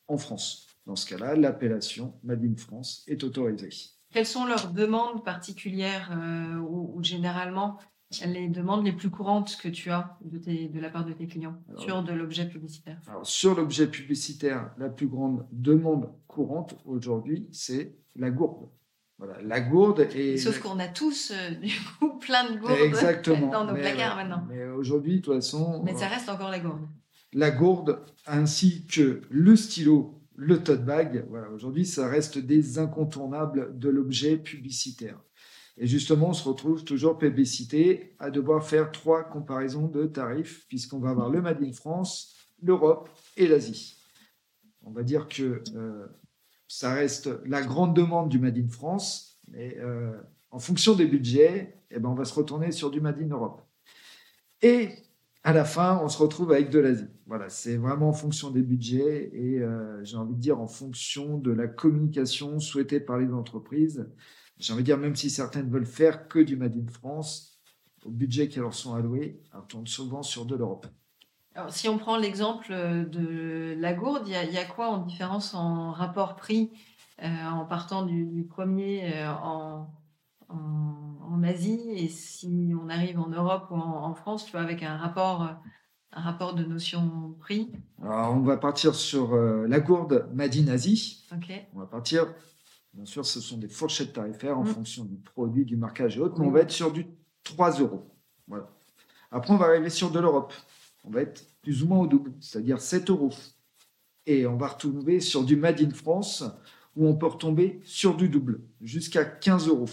en 0.07 0.17
France. 0.17 0.67
Dans 0.85 0.95
ce 0.95 1.05
cas-là, 1.07 1.35
l'appellation 1.35 2.13
Made 2.23 2.43
in 2.43 2.55
France 2.55 3.03
est 3.07 3.23
autorisée. 3.23 3.69
Quelles 4.11 4.25
sont 4.25 4.45
leurs 4.45 4.71
demandes 4.71 5.23
particulières 5.23 6.11
euh, 6.17 6.55
ou, 6.59 7.03
généralement 7.03 7.77
les 8.25 8.47
demandes 8.47 8.85
les 8.85 8.93
plus 8.93 9.09
courantes 9.09 9.57
que 9.57 9.67
tu 9.67 9.91
as 9.91 10.17
de, 10.23 10.37
de 10.37 10.79
la 10.79 10.89
part 10.89 11.03
de 11.03 11.11
tes 11.11 11.27
clients 11.27 11.61
sur 11.77 12.03
de 12.03 12.13
l'objet 12.13 12.47
publicitaire? 12.47 13.01
Sur 13.23 13.53
l'objet 13.53 13.87
publicitaire, 13.87 14.71
la 14.77 14.87
plus 14.87 15.07
grande 15.07 15.45
demande 15.51 16.09
courante 16.27 16.77
aujourd'hui, 16.85 17.49
c'est 17.51 17.97
la 18.15 18.31
gourde. 18.31 18.69
Voilà, 19.17 19.41
la 19.41 19.61
gourde 19.61 20.07
et 20.13 20.37
sauf 20.37 20.59
qu'on 20.59 20.77
a 20.79 20.87
tous 20.87 21.31
euh, 21.31 21.51
du 21.61 21.73
coup 21.99 22.19
plein 22.19 22.51
de 22.51 22.59
gourdes 22.59 22.79
Exactement. 22.79 23.47
dans 23.51 23.65
nos 23.65 23.73
placards 23.73 24.15
maintenant. 24.15 24.43
Mais 24.47 24.65
aujourd'hui, 24.65 25.19
de 25.19 25.25
toute 25.25 25.33
façon, 25.33 25.81
mais 25.83 25.95
ça 25.95 26.07
reste 26.07 26.29
encore 26.29 26.51
la 26.51 26.59
gourde. 26.59 26.87
La 27.33 27.51
gourde 27.51 27.99
ainsi 28.27 28.85
que 28.85 29.21
le 29.29 29.55
stylo, 29.55 30.21
le 30.35 30.61
tote 30.61 30.85
bag. 30.85 31.25
Voilà, 31.29 31.49
aujourd'hui, 31.49 31.85
ça 31.85 32.07
reste 32.07 32.37
des 32.37 32.77
incontournables 32.77 33.77
de 33.77 33.89
l'objet 33.89 34.37
publicitaire. 34.37 35.19
Et 35.77 35.85
justement, 35.85 36.29
on 36.29 36.33
se 36.33 36.47
retrouve 36.47 36.83
toujours 36.83 37.17
publicité 37.17 38.15
à 38.19 38.31
devoir 38.31 38.65
faire 38.65 38.91
trois 38.91 39.23
comparaisons 39.23 39.87
de 39.87 40.05
tarifs, 40.05 40.65
puisqu'on 40.67 40.99
va 40.99 41.09
avoir 41.09 41.29
le 41.29 41.41
Made 41.41 41.61
in 41.61 41.71
France, 41.71 42.35
l'Europe 42.61 43.09
et 43.35 43.47
l'Asie. 43.47 43.97
On 44.83 44.91
va 44.91 45.03
dire 45.03 45.27
que 45.27 45.61
euh, 45.75 46.07
ça 46.67 46.93
reste 46.93 47.29
la 47.45 47.61
grande 47.61 47.95
demande 47.95 48.29
du 48.29 48.39
Made 48.39 48.57
in 48.57 48.67
France, 48.67 49.39
mais 49.47 49.77
euh, 49.79 50.11
en 50.51 50.59
fonction 50.59 50.95
des 50.95 51.05
budgets, 51.05 51.81
eh 51.91 51.99
ben, 51.99 52.09
on 52.09 52.15
va 52.15 52.25
se 52.25 52.33
retourner 52.33 52.71
sur 52.71 52.91
du 52.91 53.01
Made 53.01 53.21
in 53.21 53.29
Europe. 53.29 53.61
Et 54.61 54.89
à 55.43 55.53
la 55.53 55.63
fin, 55.63 55.99
on 56.03 56.09
se 56.09 56.17
retrouve 56.17 56.51
avec 56.51 56.69
de 56.69 56.79
l'Asie. 56.79 57.07
Voilà, 57.25 57.49
c'est 57.49 57.77
vraiment 57.77 58.09
en 58.09 58.13
fonction 58.13 58.51
des 58.51 58.61
budgets 58.61 59.29
et 59.33 59.59
euh, 59.59 60.03
j'ai 60.03 60.17
envie 60.17 60.35
de 60.35 60.41
dire 60.41 60.59
en 60.59 60.67
fonction 60.67 61.37
de 61.37 61.51
la 61.51 61.67
communication 61.67 62.59
souhaitée 62.59 62.99
par 62.99 63.17
les 63.17 63.31
entreprises. 63.31 64.09
J'ai 64.57 64.73
envie 64.73 64.83
de 64.83 64.87
dire, 64.87 64.97
même 64.97 65.15
si 65.15 65.29
certaines 65.29 65.69
veulent 65.69 65.85
faire 65.85 66.27
que 66.27 66.39
du 66.39 66.57
Made 66.57 66.75
in 66.75 66.91
France, 66.91 67.59
au 68.03 68.09
budget 68.09 68.49
qui 68.49 68.59
leur 68.59 68.73
sont 68.73 68.93
alloués, 68.95 69.41
elles 69.53 69.59
retournent 69.59 69.87
souvent 69.87 70.23
sur 70.23 70.45
de 70.45 70.55
l'Europe. 70.55 70.87
Alors, 71.57 71.73
si 71.73 71.89
on 71.89 71.97
prend 71.97 72.17
l'exemple 72.17 72.71
de 72.71 73.75
la 73.79 73.93
gourde, 73.95 74.27
il 74.27 74.53
y, 74.53 74.57
a 74.59 74.65
quoi 74.65 74.89
en 74.89 74.99
différence 74.99 75.55
en 75.55 75.91
rapport 75.91 76.35
prix 76.35 76.69
euh, 77.23 77.27
en 77.51 77.65
partant 77.65 78.05
du, 78.05 78.45
premier 78.47 79.11
euh, 79.15 79.31
en, 79.31 79.89
en, 80.49 81.41
Asie 81.43 81.81
et 81.95 82.09
si 82.09 82.73
on 82.79 82.89
arrive 82.89 83.19
en 83.19 83.29
Europe 83.29 83.69
ou 83.71 83.75
en, 83.75 84.13
France, 84.13 84.45
tu 84.45 84.51
vois, 84.51 84.61
avec 84.61 84.83
un 84.83 84.97
rapport, 84.97 85.49
un 86.11 86.21
rapport 86.21 86.53
de 86.53 86.63
notion 86.63 87.35
prix? 87.39 87.71
Alors, 88.03 88.35
on 88.35 88.41
va 88.41 88.57
partir 88.57 88.93
sur 88.93 89.33
euh, 89.33 89.65
la 89.67 89.79
gourde 89.79 90.29
Made 90.33 90.57
in 90.57 90.67
Asie. 90.67 91.25
On 91.73 91.79
va 91.79 91.87
partir 91.87 92.27
Bien 92.93 93.05
sûr, 93.05 93.25
ce 93.25 93.41
sont 93.41 93.57
des 93.57 93.67
fourchettes 93.67 94.13
tarifaires 94.13 94.59
en 94.59 94.63
mm. 94.63 94.67
fonction 94.67 95.05
du 95.05 95.15
produit, 95.17 95.65
du 95.65 95.75
marquage 95.75 96.17
et 96.17 96.19
autres, 96.19 96.39
mais 96.39 96.45
on 96.45 96.51
va 96.51 96.59
être 96.59 96.71
sur 96.71 96.91
du 96.91 97.07
3 97.43 97.79
euros. 97.79 98.07
Voilà. 98.47 98.69
Après, 99.31 99.51
on 99.53 99.57
va 99.57 99.65
arriver 99.65 99.89
sur 99.89 100.11
de 100.11 100.19
l'Europe. 100.19 100.53
On 101.07 101.09
va 101.09 101.21
être 101.21 101.45
plus 101.61 101.83
ou 101.83 101.87
moins 101.87 101.99
au 101.99 102.07
double, 102.07 102.33
c'est-à-dire 102.41 102.81
7 102.81 103.09
euros. 103.09 103.33
Et 104.25 104.45
on 104.45 104.57
va 104.57 104.67
retomber 104.67 105.21
sur 105.21 105.45
du 105.45 105.55
Made 105.55 105.79
in 105.79 105.91
France, 105.91 106.43
où 106.97 107.07
on 107.07 107.15
peut 107.15 107.27
retomber 107.27 107.79
sur 107.85 108.17
du 108.17 108.27
double, 108.27 108.59
jusqu'à 108.81 109.23
15 109.23 109.69
euros. 109.69 109.89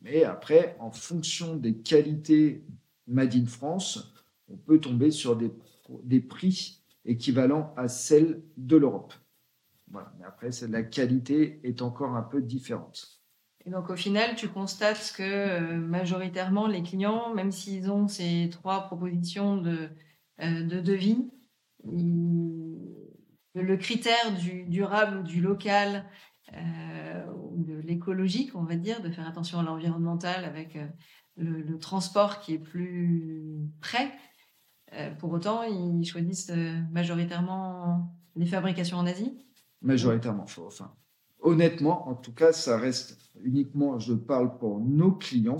Mais 0.00 0.24
après, 0.24 0.76
en 0.80 0.90
fonction 0.90 1.56
des 1.56 1.76
qualités 1.76 2.64
Made 3.06 3.34
in 3.34 3.44
France, 3.44 4.14
on 4.48 4.56
peut 4.56 4.80
tomber 4.80 5.10
sur 5.10 5.36
des, 5.36 6.20
prix 6.20 6.80
équivalents 7.04 7.74
à 7.76 7.88
celles 7.88 8.42
de 8.56 8.76
l'Europe. 8.78 9.12
Mais 9.92 10.24
après, 10.26 10.48
la 10.68 10.82
qualité 10.82 11.60
est 11.64 11.82
encore 11.82 12.16
un 12.16 12.22
peu 12.22 12.40
différente. 12.40 13.20
Et 13.66 13.70
donc 13.70 13.90
au 13.90 13.96
final, 13.96 14.36
tu 14.36 14.48
constates 14.48 15.12
que 15.16 15.22
euh, 15.22 15.76
majoritairement 15.78 16.66
les 16.66 16.82
clients, 16.82 17.34
même 17.34 17.52
s'ils 17.52 17.90
ont 17.90 18.08
ces 18.08 18.48
trois 18.50 18.86
propositions 18.86 19.56
de, 19.56 19.88
de 20.40 20.80
devis, 20.80 21.30
le 21.84 23.76
critère 23.76 24.36
du 24.38 24.64
durable 24.64 25.18
ou 25.18 25.22
du 25.22 25.40
local 25.40 26.04
euh, 26.52 27.24
de 27.56 27.74
l'écologique, 27.74 28.54
on 28.54 28.64
va 28.64 28.76
dire, 28.76 29.00
de 29.02 29.10
faire 29.10 29.28
attention 29.28 29.58
à 29.60 29.62
l'environnemental 29.62 30.44
avec 30.44 30.76
le, 31.36 31.78
transport 31.78 32.40
qui 32.40 32.54
est 32.54 32.58
plus 32.58 33.58
près, 33.80 34.12
pour 35.18 35.32
autant, 35.32 35.62
ils 35.62 36.04
choisissent 36.04 36.52
majoritairement 36.92 38.12
les 38.36 38.46
fabrications 38.46 38.98
en 38.98 39.06
Asie 39.06 39.44
majoritairement. 39.84 40.44
Enfin, 40.44 40.92
honnêtement, 41.40 42.08
en 42.08 42.14
tout 42.14 42.32
cas, 42.32 42.52
ça 42.52 42.76
reste 42.78 43.18
uniquement, 43.42 43.98
je 43.98 44.14
parle 44.14 44.58
pour 44.58 44.80
nos 44.80 45.12
clients. 45.12 45.58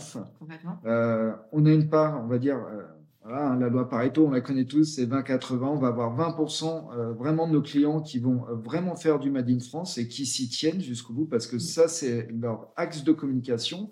Euh, 0.85 1.37
on 1.53 1.67
a 1.67 1.71
une 1.71 1.89
part, 1.89 2.23
on 2.25 2.27
va 2.27 2.39
dire, 2.39 2.57
euh, 2.57 2.83
voilà, 3.25 3.49
hein, 3.49 3.59
la 3.59 3.69
loi 3.69 3.89
Pareto, 3.89 4.27
on 4.27 4.31
la 4.31 4.43
connaît 4.43 4.67
tous, 4.67 4.85
c'est 4.85 5.07
20-80. 5.07 5.65
On 5.65 5.79
va 5.79 5.89
avoir 5.89 6.15
20% 6.15 6.93
euh, 6.93 7.13
vraiment 7.15 7.49
de 7.49 7.55
nos 7.55 7.63
clients 7.63 8.03
qui 8.03 8.19
vont 8.19 8.45
vraiment 8.63 8.97
faire 8.97 9.19
du 9.19 9.31
Made 9.31 9.49
in 9.51 9.61
France 9.61 9.99
et 9.99 10.09
qui 10.09 10.27
s'y 10.27 10.49
tiennent 10.49 10.81
jusqu'au 10.81 11.15
bout 11.15 11.27
parce 11.27 11.47
que 11.47 11.59
ça, 11.59 11.89
c'est 11.89 12.29
leur 12.31 12.73
axe 12.77 13.03
de 13.03 13.13
communication. 13.13 13.91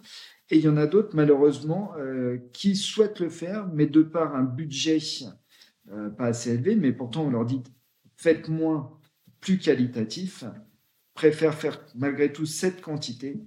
Et 0.50 0.58
il 0.58 0.64
y 0.64 0.68
en 0.68 0.76
a 0.76 0.86
d'autres, 0.86 1.16
malheureusement, 1.16 1.92
qui 2.52 2.76
souhaitent 2.76 3.20
le 3.20 3.30
faire, 3.30 3.68
mais 3.72 3.86
de 3.86 4.02
par 4.02 4.36
un 4.36 4.42
budget 4.42 4.98
pas 6.18 6.26
assez 6.26 6.52
élevé, 6.52 6.76
mais 6.76 6.92
pourtant 6.92 7.24
on 7.24 7.30
leur 7.30 7.46
dit 7.46 7.62
faites 8.16 8.48
moins 8.48 8.98
plus 9.40 9.58
qualitatif, 9.58 10.44
préfère 11.14 11.54
faire 11.54 11.84
malgré 11.94 12.32
tout 12.32 12.46
cette 12.46 12.80
quantité 12.80 13.42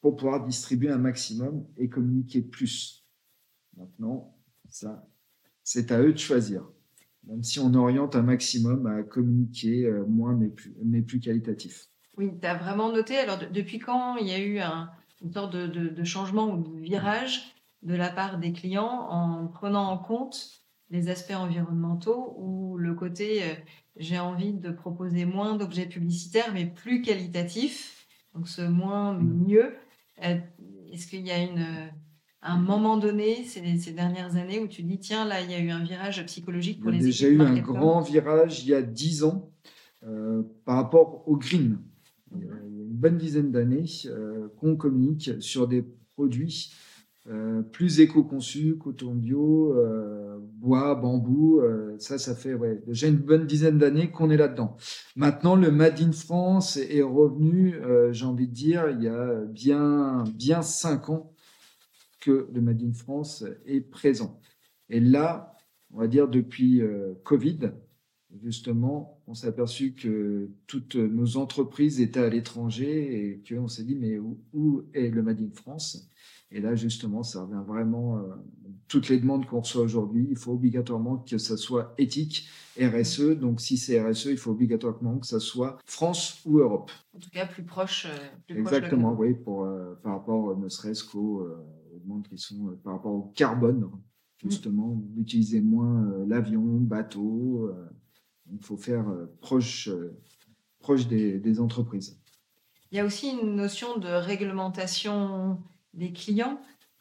pour 0.00 0.16
pouvoir 0.16 0.44
distribuer 0.44 0.90
un 0.90 0.98
maximum 0.98 1.66
et 1.76 1.88
communiquer 1.88 2.42
plus. 2.42 3.06
Maintenant, 3.76 4.36
ça, 4.68 5.06
c'est 5.64 5.90
à 5.90 6.00
eux 6.00 6.12
de 6.12 6.18
choisir. 6.18 6.62
Même 7.26 7.42
si 7.42 7.58
on 7.58 7.72
oriente 7.74 8.16
un 8.16 8.22
maximum 8.22 8.86
à 8.86 9.02
communiquer 9.02 9.86
euh, 9.86 10.04
moins 10.06 10.34
mais 10.34 10.48
plus, 10.48 10.76
mais 10.84 11.02
plus 11.02 11.20
qualitatif. 11.20 11.88
Oui, 12.16 12.30
tu 12.40 12.46
as 12.46 12.54
vraiment 12.54 12.92
noté. 12.92 13.16
Alors, 13.16 13.38
depuis 13.50 13.78
quand 13.78 14.16
il 14.16 14.28
y 14.28 14.32
a 14.32 14.38
eu 14.38 14.58
un, 14.60 14.90
une 15.22 15.32
sorte 15.32 15.52
de, 15.54 15.66
de, 15.66 16.04
changement 16.04 16.52
ou 16.52 16.62
de 16.62 16.80
virage 16.80 17.54
de 17.82 17.94
la 17.94 18.10
part 18.10 18.38
des 18.38 18.52
clients 18.52 19.08
en 19.08 19.48
prenant 19.48 19.90
en 19.90 19.98
compte 19.98 20.60
les 20.90 21.08
aspects 21.08 21.34
environnementaux 21.34 22.36
ou 22.38 22.76
le 22.76 22.94
côté 22.94 23.42
euh, 23.42 23.54
j'ai 23.96 24.18
envie 24.18 24.52
de 24.52 24.70
proposer 24.70 25.24
moins 25.24 25.56
d'objets 25.56 25.86
publicitaires, 25.86 26.52
mais 26.52 26.66
plus 26.66 27.00
qualitatifs. 27.00 28.06
Donc 28.34 28.48
ce 28.48 28.62
moins, 28.62 29.14
mais 29.14 29.22
mm. 29.22 29.46
mieux. 29.46 29.74
Euh, 30.24 30.38
est-ce 30.92 31.06
qu'il 31.06 31.26
y 31.26 31.30
a 31.30 31.38
une, 31.38 31.90
un 32.52 32.58
moment 32.58 32.98
donné, 32.98 33.44
ces, 33.44 33.78
ces, 33.78 33.92
dernières 33.92 34.36
années, 34.36 34.60
où 34.60 34.66
tu 34.66 34.82
dis, 34.82 34.98
tiens, 34.98 35.24
là, 35.24 35.40
il 35.40 35.50
y 35.50 35.54
a 35.54 35.60
eu 35.60 35.70
un 35.70 35.82
virage 35.82 36.24
psychologique 36.26 36.80
pour 36.82 36.90
les 36.90 37.06
équipes 37.06 37.26
a 37.26 37.30
eu 37.30 37.40
un 37.40 37.60
grand 37.60 38.00
virage 38.02 38.62
il 38.64 38.68
y 38.68 38.74
a 38.74 38.82
dix 38.82 39.24
ans 39.24 39.50
euh, 40.06 40.42
par 40.66 40.76
rapport 40.76 41.26
au 41.26 41.36
green. 41.36 41.78
Il 42.36 42.44
y 42.44 42.48
a 42.48 42.52
une 42.52 42.92
bonne 42.92 43.16
dizaine 43.16 43.50
d'années 43.50 43.86
euh, 44.06 44.48
qu'on 44.58 44.76
communique 44.76 45.30
sur 45.40 45.66
des 45.66 45.84
produits 46.14 46.72
euh, 47.30 47.62
plus 47.62 48.00
éco-conçu, 48.00 48.76
coton 48.76 49.14
bio, 49.14 49.74
bois, 50.58 50.94
bambou. 50.94 51.62
Ça, 51.98 52.18
ça 52.18 52.34
fait 52.34 52.52
ouais, 52.52 52.82
déjà 52.86 53.06
une 53.06 53.16
bonne 53.16 53.46
dizaine 53.46 53.78
d'années 53.78 54.10
qu'on 54.10 54.28
est 54.28 54.36
là-dedans. 54.36 54.76
Maintenant, 55.16 55.56
le 55.56 55.70
Made 55.70 56.02
in 56.02 56.12
France 56.12 56.76
est 56.76 57.02
revenu, 57.02 57.76
j'ai 58.10 58.26
envie 58.26 58.48
de 58.48 58.52
dire, 58.52 58.90
il 58.90 59.02
y 59.02 59.08
a 59.08 59.40
bien, 59.46 60.24
bien 60.34 60.60
cinq 60.60 61.08
ans 61.08 61.33
que 62.24 62.48
le 62.52 62.60
Made 62.60 62.82
in 62.82 62.92
France 62.92 63.44
est 63.66 63.80
présent. 63.80 64.40
Et 64.88 65.00
là, 65.00 65.56
on 65.92 65.98
va 65.98 66.06
dire 66.06 66.28
depuis 66.28 66.82
Covid, 67.22 67.72
justement, 68.42 69.22
on 69.26 69.34
s'est 69.34 69.46
aperçu 69.46 69.94
que 69.94 70.50
toutes 70.66 70.96
nos 70.96 71.36
entreprises 71.36 72.00
étaient 72.00 72.20
à 72.20 72.28
l'étranger 72.28 73.28
et 73.28 73.42
qu'on 73.48 73.68
s'est 73.68 73.84
dit, 73.84 73.94
mais 73.94 74.18
où, 74.18 74.40
où 74.52 74.82
est 74.92 75.08
le 75.08 75.22
Made 75.22 75.40
in 75.40 75.54
France? 75.54 76.10
Et 76.54 76.60
là, 76.60 76.76
justement, 76.76 77.24
ça 77.24 77.42
revient 77.42 77.62
vraiment. 77.66 78.18
Euh, 78.18 78.22
toutes 78.86 79.08
les 79.08 79.18
demandes 79.18 79.44
qu'on 79.44 79.60
reçoit 79.60 79.82
aujourd'hui, 79.82 80.28
il 80.30 80.36
faut 80.36 80.52
obligatoirement 80.52 81.16
que 81.18 81.36
ça 81.36 81.56
soit 81.56 81.94
éthique, 81.98 82.48
RSE. 82.80 83.32
Donc, 83.32 83.60
si 83.60 83.76
c'est 83.76 84.00
RSE, 84.00 84.26
il 84.26 84.36
faut 84.36 84.52
obligatoirement 84.52 85.18
que 85.18 85.26
ça 85.26 85.40
soit 85.40 85.78
France 85.84 86.40
ou 86.44 86.58
Europe. 86.58 86.92
En 87.12 87.18
tout 87.18 87.30
cas, 87.30 87.46
plus 87.46 87.64
proche. 87.64 88.06
Euh, 88.06 88.54
Exactement, 88.54 89.16
oui, 89.18 89.34
pour, 89.34 89.64
euh, 89.64 89.94
par 90.04 90.12
rapport 90.12 90.56
ne 90.56 90.68
serait-ce 90.68 91.02
qu'aux 91.02 91.44
qui 92.28 92.38
sont 92.38 92.76
par 92.82 92.94
rapport 92.94 93.12
au 93.12 93.32
carbone, 93.34 93.90
justement, 94.42 94.94
mm. 94.94 95.20
utiliser 95.20 95.60
moins 95.60 96.24
l'avion, 96.26 96.62
bateau. 96.62 97.70
il 98.52 98.60
faut 98.60 98.76
faire 98.76 99.06
proche, 99.40 99.88
proche 100.78 101.06
des, 101.06 101.38
des 101.38 101.60
entreprises. 101.60 102.18
Il 102.90 102.96
y 102.96 103.00
a 103.00 103.04
aussi 103.04 103.30
une 103.30 103.56
notion 103.56 103.98
de 103.98 104.08
réglementation 104.08 105.58
des 105.94 106.12
clients 106.12 106.60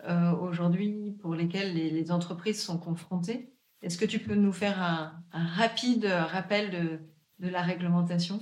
euh, 0.10 0.32
aujourd'hui 0.32 1.16
pour 1.22 1.36
lesquels 1.36 1.74
les, 1.74 2.12
entreprises 2.12 2.62
sont 2.62 2.78
confrontées. 2.78 3.54
Est-ce 3.82 3.98
que 3.98 4.06
tu 4.06 4.20
peux 4.20 4.36
nous 4.36 4.52
faire 4.52 4.82
un, 4.82 5.14
rapide 5.32 6.06
rappel 6.06 6.72
de, 6.72 7.46
de 7.46 7.52
la 7.52 7.62
réglementation? 7.62 8.42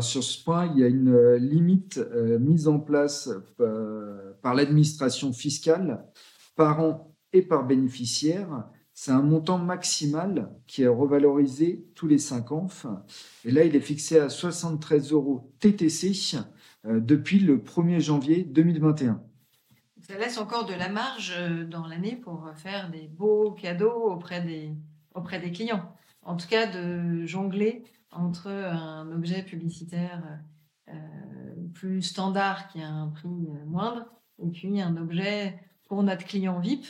Sur 0.00 0.22
ce 0.22 0.44
point, 0.44 0.66
il 0.66 0.80
y 0.80 0.84
a 0.84 0.88
une 0.88 1.08
euh, 1.08 1.38
limite 1.38 1.96
euh, 1.96 2.38
mise 2.38 2.68
en 2.68 2.78
place 2.78 3.30
par 4.42 4.54
l'administration 4.54 5.32
fiscale. 5.32 6.04
Par 6.54 6.80
an, 6.80 7.12
et 7.32 7.42
par 7.42 7.66
bénéficiaire. 7.66 8.64
C'est 8.94 9.10
un 9.10 9.22
montant 9.22 9.58
maximal 9.58 10.50
qui 10.66 10.82
est 10.82 10.88
revalorisé 10.88 11.86
tous 11.94 12.06
les 12.06 12.18
5 12.18 12.52
ans. 12.52 12.66
Et 13.44 13.50
là, 13.50 13.64
il 13.64 13.74
est 13.74 13.80
fixé 13.80 14.18
à 14.18 14.28
73 14.28 15.12
euros 15.12 15.50
TTC 15.60 16.36
euh, 16.84 17.00
depuis 17.00 17.38
le 17.38 17.58
1er 17.58 18.00
janvier 18.00 18.44
2021. 18.44 19.22
Ça 20.00 20.18
laisse 20.18 20.36
encore 20.36 20.66
de 20.66 20.74
la 20.74 20.90
marge 20.90 21.32
euh, 21.36 21.64
dans 21.64 21.86
l'année 21.86 22.16
pour 22.16 22.50
faire 22.56 22.90
des 22.90 23.08
beaux 23.08 23.52
cadeaux 23.52 24.10
auprès 24.10 24.42
des, 24.42 24.72
auprès 25.14 25.40
des 25.40 25.52
clients. 25.52 25.94
En 26.22 26.36
tout 26.36 26.48
cas, 26.48 26.66
de 26.66 27.24
jongler 27.24 27.84
entre 28.10 28.48
un 28.48 29.10
objet 29.10 29.42
publicitaire 29.42 30.22
euh, 30.88 30.92
plus 31.72 32.02
standard 32.02 32.68
qui 32.68 32.82
a 32.82 32.90
un 32.90 33.08
prix 33.08 33.48
moindre 33.66 34.04
et 34.44 34.50
puis 34.50 34.80
un 34.80 34.96
objet 34.96 35.58
pour 35.88 36.02
notre 36.02 36.24
client 36.24 36.60
VIP. 36.60 36.84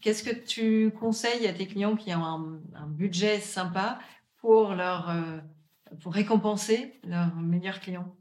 Qu'est-ce 0.00 0.24
que 0.24 0.34
tu 0.34 0.90
conseilles 0.98 1.46
à 1.46 1.52
tes 1.52 1.66
clients 1.66 1.96
qui 1.96 2.12
ont 2.14 2.24
un, 2.24 2.86
budget 2.88 3.38
sympa 3.38 3.98
pour, 4.38 4.74
leur, 4.74 5.10
euh, 5.10 5.38
pour 6.02 6.12
récompenser 6.12 6.94
leurs 7.04 7.34
meilleurs 7.36 7.80
clients? 7.80 8.12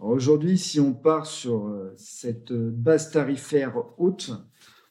Aujourd'hui, 0.00 0.58
si 0.58 0.80
on 0.80 0.92
part 0.92 1.26
sur 1.26 1.66
euh, 1.66 1.94
cette 1.96 2.52
base 2.52 3.12
tarifaire 3.12 3.76
haute, 3.96 4.32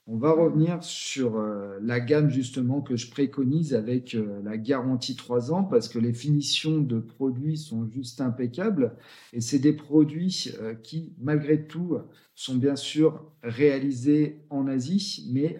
on 0.05 0.17
va 0.17 0.31
revenir 0.31 0.83
sur 0.83 1.37
euh, 1.37 1.79
la 1.81 2.01
gamme 2.01 2.29
justement 2.29 2.81
que 2.81 2.97
je 2.97 3.09
préconise 3.09 3.73
avec 3.73 4.15
euh, 4.15 4.41
la 4.43 4.57
garantie 4.57 5.15
3 5.15 5.53
ans 5.53 5.63
parce 5.63 5.87
que 5.87 5.97
les 5.97 6.11
finitions 6.11 6.79
de 6.79 6.99
produits 6.99 7.55
sont 7.55 7.87
juste 7.89 8.19
impeccables 8.19 8.97
et 9.31 9.39
c'est 9.39 9.59
des 9.59 9.71
produits 9.71 10.51
euh, 10.59 10.73
qui 10.73 11.13
malgré 11.21 11.65
tout 11.67 11.97
sont 12.35 12.55
bien 12.55 12.75
sûr 12.75 13.31
réalisés 13.43 14.41
en 14.49 14.67
Asie 14.67 15.29
mais 15.31 15.59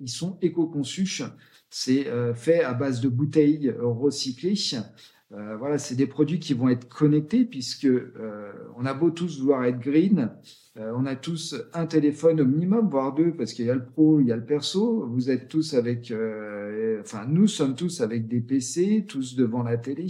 ils 0.00 0.08
sont 0.08 0.38
éco-conçus. 0.42 1.22
C'est 1.70 2.06
fait 2.34 2.62
à 2.62 2.74
base 2.74 3.00
de 3.00 3.08
bouteilles 3.08 3.74
recyclées 3.80 4.54
euh, 5.32 5.56
voilà, 5.56 5.76
c'est 5.78 5.96
des 5.96 6.06
produits 6.06 6.38
qui 6.38 6.54
vont 6.54 6.68
être 6.68 6.88
connectés 6.88 7.44
puisque 7.44 7.86
euh, 7.86 8.52
on 8.76 8.86
a 8.86 8.94
beau 8.94 9.10
tous 9.10 9.40
vouloir 9.40 9.64
être 9.64 9.80
green, 9.80 10.30
euh, 10.76 10.92
on 10.94 11.04
a 11.04 11.16
tous 11.16 11.56
un 11.74 11.86
téléphone 11.86 12.40
au 12.40 12.44
minimum, 12.44 12.88
voire 12.88 13.12
deux, 13.12 13.32
parce 13.32 13.52
qu'il 13.52 13.66
y 13.66 13.70
a 13.70 13.74
le 13.74 13.84
pro, 13.84 14.20
il 14.20 14.28
y 14.28 14.32
a 14.32 14.36
le 14.36 14.44
perso. 14.44 15.04
Vous 15.08 15.28
êtes 15.28 15.48
tous 15.48 15.74
avec, 15.74 16.12
enfin 17.00 17.26
nous 17.26 17.48
sommes 17.48 17.74
tous 17.74 18.00
avec 18.02 18.28
des 18.28 18.40
PC, 18.40 19.04
tous 19.08 19.34
devant 19.34 19.64
la 19.64 19.76
télé. 19.76 20.06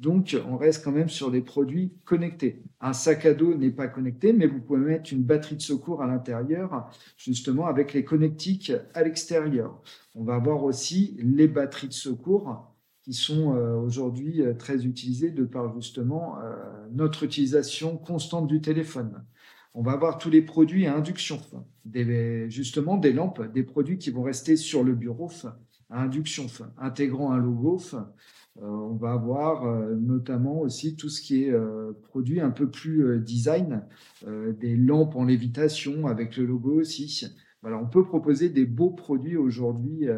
Donc 0.00 0.36
on 0.48 0.56
reste 0.56 0.82
quand 0.82 0.92
même 0.92 1.10
sur 1.10 1.30
des 1.30 1.42
produits 1.42 1.92
connectés. 2.04 2.64
Un 2.80 2.92
sac 2.92 3.26
à 3.26 3.34
dos 3.34 3.54
n'est 3.54 3.70
pas 3.70 3.86
connecté, 3.86 4.32
mais 4.32 4.46
vous 4.46 4.60
pouvez 4.60 4.80
mettre 4.80 5.12
une 5.12 5.22
batterie 5.22 5.56
de 5.56 5.62
secours 5.62 6.02
à 6.02 6.08
l'intérieur, 6.08 6.90
justement 7.16 7.66
avec 7.66 7.92
les 7.92 8.04
connectiques 8.04 8.72
à 8.94 9.04
l'extérieur. 9.04 9.80
On 10.16 10.24
va 10.24 10.34
avoir 10.34 10.64
aussi 10.64 11.16
les 11.22 11.46
batteries 11.46 11.88
de 11.88 11.92
secours 11.92 12.69
sont 13.14 13.54
euh, 13.54 13.76
aujourd'hui 13.76 14.42
euh, 14.42 14.54
très 14.54 14.86
utilisés 14.86 15.30
de 15.30 15.44
par 15.44 15.74
justement 15.74 16.38
euh, 16.38 16.54
notre 16.92 17.24
utilisation 17.24 17.96
constante 17.96 18.46
du 18.46 18.60
téléphone. 18.60 19.24
On 19.74 19.82
va 19.82 19.92
avoir 19.92 20.18
tous 20.18 20.30
les 20.30 20.42
produits 20.42 20.86
à 20.86 20.96
induction, 20.96 21.40
justement 22.48 22.96
des 22.96 23.12
lampes, 23.12 23.52
des 23.52 23.62
produits 23.62 23.98
qui 23.98 24.10
vont 24.10 24.22
rester 24.22 24.56
sur 24.56 24.82
le 24.82 24.94
bureau 24.94 25.30
à 25.90 26.02
induction, 26.02 26.46
intégrant 26.76 27.30
un 27.30 27.38
logo. 27.38 27.80
on 28.60 28.96
va 28.96 29.12
avoir 29.12 29.64
notamment 29.96 30.58
aussi 30.60 30.96
tout 30.96 31.08
ce 31.08 31.22
qui 31.22 31.44
est 31.44 31.54
produit 32.02 32.40
un 32.40 32.50
peu 32.50 32.68
plus 32.68 33.20
design, 33.20 33.84
des 34.26 34.74
lampes 34.74 35.14
en 35.14 35.24
lévitation 35.24 36.08
avec 36.08 36.36
le 36.36 36.46
logo 36.46 36.80
aussi. 36.80 37.28
Voilà, 37.62 37.78
on 37.78 37.86
peut 37.86 38.04
proposer 38.04 38.48
des 38.48 38.66
beaux 38.66 38.90
produits 38.90 39.36
aujourd'hui 39.36 40.08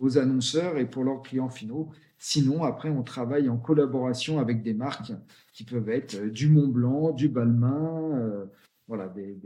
aux 0.00 0.18
annonceurs 0.18 0.78
et 0.78 0.86
pour 0.86 1.04
leurs 1.04 1.22
clients 1.22 1.50
finaux. 1.50 1.90
Sinon, 2.18 2.64
après, 2.64 2.90
on 2.90 3.02
travaille 3.02 3.48
en 3.48 3.56
collaboration 3.56 4.40
avec 4.40 4.62
des 4.62 4.74
marques 4.74 5.12
qui 5.52 5.64
peuvent 5.64 5.88
être 5.88 6.16
euh, 6.16 6.30
du 6.30 6.48
Mont 6.48 6.68
Blanc, 6.68 7.12
du 7.12 7.28
Balmain, 7.28 8.18
euh, 8.18 8.46
voilà, 8.88 9.08
des, 9.08 9.38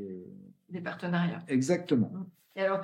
des... 0.71 0.81
partenariats. 0.81 1.45
Exactement. 1.49 2.11
Et 2.57 2.63
alors, 2.63 2.83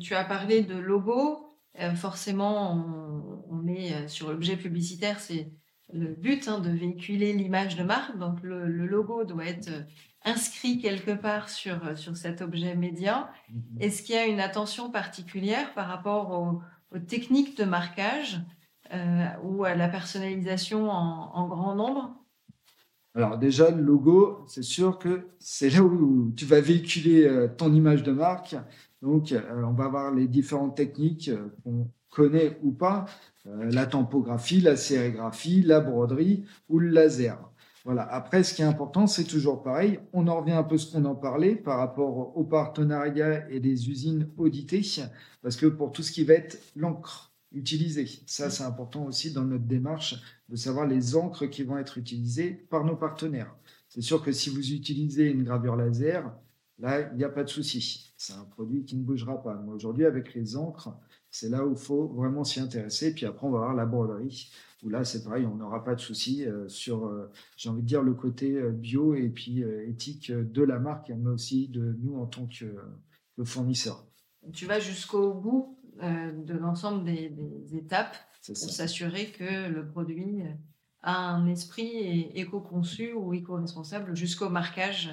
tu 0.00 0.14
as 0.14 0.24
parlé 0.24 0.62
de 0.62 0.76
logo. 0.76 1.46
Euh, 1.78 1.94
forcément, 1.94 3.44
on, 3.48 3.66
est 3.68 4.08
sur 4.08 4.30
l'objet 4.30 4.56
publicitaire, 4.56 5.20
c'est 5.20 5.52
le 5.92 6.08
but 6.08 6.48
hein, 6.48 6.58
de 6.58 6.70
véhiculer 6.70 7.32
l'image 7.32 7.76
de 7.76 7.84
marque. 7.84 8.18
Donc, 8.18 8.42
le, 8.42 8.66
le, 8.66 8.86
logo 8.86 9.24
doit 9.24 9.46
être 9.46 9.70
inscrit 10.24 10.80
quelque 10.80 11.12
part 11.12 11.48
sur, 11.48 11.96
sur 11.96 12.16
cet 12.16 12.42
objet 12.42 12.74
média. 12.74 13.30
Mm-hmm. 13.50 13.80
Est-ce 13.80 14.02
qu'il 14.02 14.14
y 14.14 14.18
a 14.18 14.26
une 14.26 14.40
attention 14.40 14.90
particulière 14.90 15.72
par 15.74 15.88
rapport 15.88 16.30
au, 16.32 16.60
aux 16.94 16.98
techniques 16.98 17.56
de 17.56 17.64
marquage 17.64 18.40
euh, 18.92 19.26
ou 19.44 19.64
à 19.64 19.74
la 19.74 19.88
personnalisation 19.88 20.90
en, 20.90 21.46
grand 21.48 21.74
nombre? 21.74 22.14
Alors 23.14 23.38
déjà, 23.38 23.70
le 23.70 23.82
logo, 23.82 24.44
c'est 24.46 24.62
sûr 24.62 24.98
que 24.98 25.28
c'est 25.38 25.70
là 25.70 25.82
où 25.82 26.32
tu 26.36 26.44
vas 26.44 26.60
véhiculer 26.60 27.24
euh, 27.24 27.48
ton 27.48 27.72
image 27.72 28.02
de 28.02 28.12
marque. 28.12 28.56
Donc, 29.02 29.32
euh, 29.32 29.40
on 29.64 29.72
va 29.72 29.84
avoir 29.84 30.12
les 30.12 30.28
différentes 30.28 30.76
techniques 30.76 31.30
qu'on 31.62 31.90
connaît 32.10 32.58
ou 32.62 32.72
pas, 32.72 33.06
la 33.44 33.86
tempographie, 33.86 34.60
la 34.60 34.76
sérigraphie, 34.76 35.62
la 35.62 35.78
broderie 35.80 36.44
ou 36.68 36.80
le 36.80 36.88
laser. 36.88 37.38
Voilà. 37.90 38.04
Après, 38.04 38.44
ce 38.44 38.54
qui 38.54 38.62
est 38.62 38.66
important, 38.66 39.08
c'est 39.08 39.24
toujours 39.24 39.64
pareil. 39.64 39.98
On 40.12 40.28
en 40.28 40.38
revient 40.38 40.52
un 40.52 40.62
peu 40.62 40.76
à 40.76 40.78
ce 40.78 40.92
qu'on 40.92 41.04
en 41.06 41.16
parlait 41.16 41.56
par 41.56 41.78
rapport 41.78 42.36
au 42.38 42.44
partenariat 42.44 43.50
et 43.50 43.58
des 43.58 43.90
usines 43.90 44.28
auditées, 44.36 44.82
parce 45.42 45.56
que 45.56 45.66
pour 45.66 45.90
tout 45.90 46.04
ce 46.04 46.12
qui 46.12 46.22
va 46.22 46.34
être 46.34 46.56
l'encre 46.76 47.32
utilisée, 47.50 48.06
ça 48.26 48.48
c'est 48.48 48.62
important 48.62 49.06
aussi 49.06 49.32
dans 49.32 49.42
notre 49.42 49.64
démarche 49.64 50.22
de 50.48 50.54
savoir 50.54 50.86
les 50.86 51.16
encres 51.16 51.50
qui 51.50 51.64
vont 51.64 51.78
être 51.78 51.98
utilisées 51.98 52.52
par 52.70 52.84
nos 52.84 52.94
partenaires. 52.94 53.52
C'est 53.88 54.02
sûr 54.02 54.22
que 54.22 54.30
si 54.30 54.50
vous 54.50 54.72
utilisez 54.72 55.28
une 55.28 55.42
gravure 55.42 55.74
laser, 55.74 56.32
là, 56.78 57.10
il 57.10 57.16
n'y 57.16 57.24
a 57.24 57.28
pas 57.28 57.42
de 57.42 57.48
souci. 57.48 58.12
C'est 58.16 58.34
un 58.34 58.44
produit 58.44 58.84
qui 58.84 58.94
ne 58.94 59.02
bougera 59.02 59.42
pas. 59.42 59.60
Mais 59.66 59.72
aujourd'hui, 59.72 60.04
avec 60.04 60.32
les 60.34 60.56
encres, 60.56 60.96
c'est 61.30 61.48
là 61.48 61.64
où 61.64 61.72
il 61.72 61.78
faut 61.78 62.08
vraiment 62.08 62.44
s'y 62.44 62.60
intéresser. 62.60 63.14
Puis 63.14 63.26
après, 63.26 63.46
on 63.46 63.50
va 63.50 63.58
voir 63.58 63.74
la 63.74 63.86
broderie, 63.86 64.50
où 64.82 64.88
là, 64.88 65.04
c'est 65.04 65.22
pareil, 65.22 65.46
on 65.46 65.54
n'aura 65.54 65.84
pas 65.84 65.94
de 65.94 66.00
souci 66.00 66.44
euh, 66.44 66.68
sur, 66.68 67.06
euh, 67.06 67.30
j'ai 67.56 67.68
envie 67.68 67.82
de 67.82 67.86
dire, 67.86 68.02
le 68.02 68.14
côté 68.14 68.54
euh, 68.54 68.70
bio 68.70 69.14
et 69.14 69.28
puis 69.28 69.62
éthique 69.86 70.32
de 70.32 70.62
la 70.62 70.78
marque, 70.78 71.10
mais 71.10 71.30
aussi 71.30 71.68
de 71.68 71.96
nous 72.00 72.16
en 72.18 72.26
tant 72.26 72.46
que, 72.46 72.76
fournisseur. 73.42 74.06
Tu 74.52 74.66
vas 74.66 74.80
jusqu'au 74.80 75.32
bout 75.32 75.78
de 76.02 76.52
l'ensemble 76.52 77.04
des, 77.04 77.32
étapes 77.74 78.14
pour 78.46 78.54
s'assurer 78.54 79.30
que 79.30 79.66
le 79.70 79.88
produit 79.88 80.42
a 81.00 81.30
un 81.30 81.46
esprit 81.46 82.30
éco-conçu 82.34 83.14
ou 83.14 83.32
éco-responsable 83.32 84.14
jusqu'au 84.14 84.50
marquage 84.50 85.10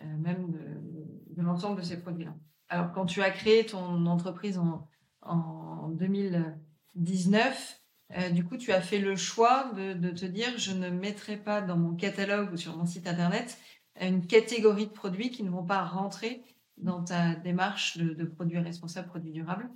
même 0.00 0.52
de, 0.52 1.34
de 1.34 1.42
l'ensemble 1.42 1.80
de 1.80 1.84
ces 1.84 2.00
produits-là. 2.00 2.36
Alors, 2.68 2.92
quand 2.92 3.06
tu 3.06 3.20
as 3.20 3.30
créé 3.32 3.66
ton 3.66 4.06
entreprise 4.06 4.58
en, 4.58 4.86
en 5.28 5.88
2019, 5.90 7.80
euh, 8.16 8.30
du 8.30 8.44
coup, 8.44 8.56
tu 8.56 8.72
as 8.72 8.80
fait 8.80 8.98
le 8.98 9.16
choix 9.16 9.72
de, 9.74 10.10
te 10.10 10.26
dire, 10.26 10.56
je 10.56 10.72
ne 10.72 10.90
mettrai 10.90 11.36
pas 11.36 11.60
dans 11.60 11.76
mon 11.76 11.94
catalogue 11.94 12.52
ou 12.52 12.56
sur 12.56 12.76
mon 12.76 12.86
site 12.86 13.06
internet 13.06 13.58
une 14.00 14.26
catégorie 14.26 14.86
de 14.86 14.92
produits 14.92 15.30
qui 15.30 15.42
ne 15.42 15.50
vont 15.50 15.64
pas 15.64 15.82
rentrer 15.84 16.42
dans 16.76 17.02
ta 17.02 17.34
démarche 17.34 17.96
de, 17.96 18.24
produits 18.24 18.58
responsables, 18.58 19.08
produits 19.08 19.32
durables? 19.32 19.70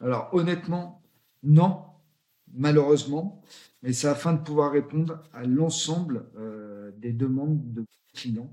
Alors, 0.00 0.30
honnêtement, 0.32 1.02
non, 1.42 1.84
malheureusement, 2.54 3.42
mais 3.82 3.92
c'est 3.92 4.08
afin 4.08 4.32
de 4.32 4.42
pouvoir 4.42 4.72
répondre 4.72 5.22
à 5.34 5.44
l'ensemble 5.44 6.26
euh, 6.36 6.90
des 6.96 7.12
demandes 7.12 7.72
de 7.74 7.84
clients 8.14 8.50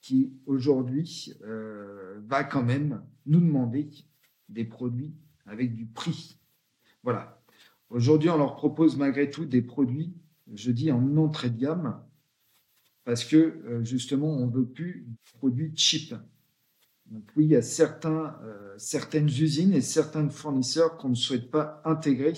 qui, 0.00 0.32
aujourd'hui, 0.46 1.34
euh, 1.42 2.20
va 2.26 2.44
quand 2.44 2.62
même 2.62 3.02
nous 3.26 3.40
demander 3.40 3.90
des 4.48 4.64
produits 4.64 5.14
avec 5.46 5.74
du 5.74 5.86
prix. 5.86 6.38
Voilà. 7.02 7.42
Aujourd'hui, 7.90 8.30
on 8.30 8.38
leur 8.38 8.56
propose 8.56 8.96
malgré 8.96 9.30
tout 9.30 9.44
des 9.44 9.62
produits, 9.62 10.14
je 10.52 10.70
dis 10.70 10.90
en 10.90 11.16
entrée 11.16 11.50
de 11.50 11.58
gamme, 11.58 12.02
parce 13.04 13.24
que 13.24 13.36
euh, 13.36 13.84
justement, 13.84 14.28
on 14.28 14.46
ne 14.46 14.52
veut 14.52 14.66
plus 14.66 15.06
de 15.06 15.38
produits 15.38 15.72
cheap. 15.76 16.14
Donc 17.06 17.24
oui, 17.36 17.44
il 17.44 17.50
y 17.50 17.56
a 17.56 17.62
certains, 17.62 18.38
euh, 18.42 18.74
certaines 18.78 19.28
usines 19.28 19.74
et 19.74 19.82
certains 19.82 20.28
fournisseurs 20.30 20.96
qu'on 20.96 21.10
ne 21.10 21.14
souhaite 21.14 21.50
pas 21.50 21.82
intégrer 21.84 22.32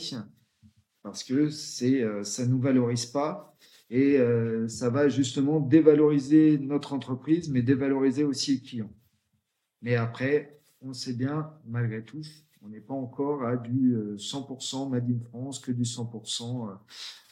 parce 1.03 1.23
que 1.23 1.49
euh, 1.85 2.25
ça 2.25 2.45
ne 2.45 2.51
nous 2.51 2.61
valorise 2.61 3.07
pas 3.07 3.57
et 3.89 4.19
ça 4.67 4.91
va 4.91 5.09
justement 5.09 5.61
dévaloriser 5.61 6.59
notre 6.59 6.93
entreprise, 6.93 7.49
mais 7.49 7.63
dévaloriser 7.63 8.25
aussi 8.25 8.55
les 8.55 8.61
clients. 8.61 8.93
Mais 9.81 9.95
après, 9.95 10.61
on 10.81 10.93
sait 10.93 11.13
bien, 11.13 11.53
malgré 11.65 12.05
tout, 12.05 12.23
on 12.63 12.69
n'est 12.69 12.81
pas 12.81 12.95
encore 12.95 13.45
à 13.45 13.57
du 13.57 13.97
100% 14.17 14.87
euh, 14.87 14.89
Made 14.89 15.11
in 15.11 15.21
France 15.29 15.59
que 15.59 15.73
du 15.73 15.83
100% 15.83 16.69
euh, 16.69 16.75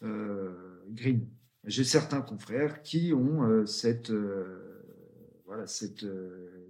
euh, 0.02 0.84
green. 0.90 1.26
J'ai 1.66 1.84
certains 1.84 2.20
confrères 2.20 2.82
qui 2.82 3.14
ont 3.14 3.64
cette, 3.64 4.12
voilà, 5.46 5.66
cette 5.66 6.04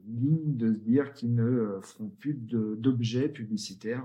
ligne 0.07 0.57
de 0.57 0.71
dire 0.71 1.13
qu'ils 1.15 1.35
ne 1.35 1.81
feront 1.83 2.11
plus 2.11 2.35
d'objets 2.35 3.29
publicitaires 3.29 4.05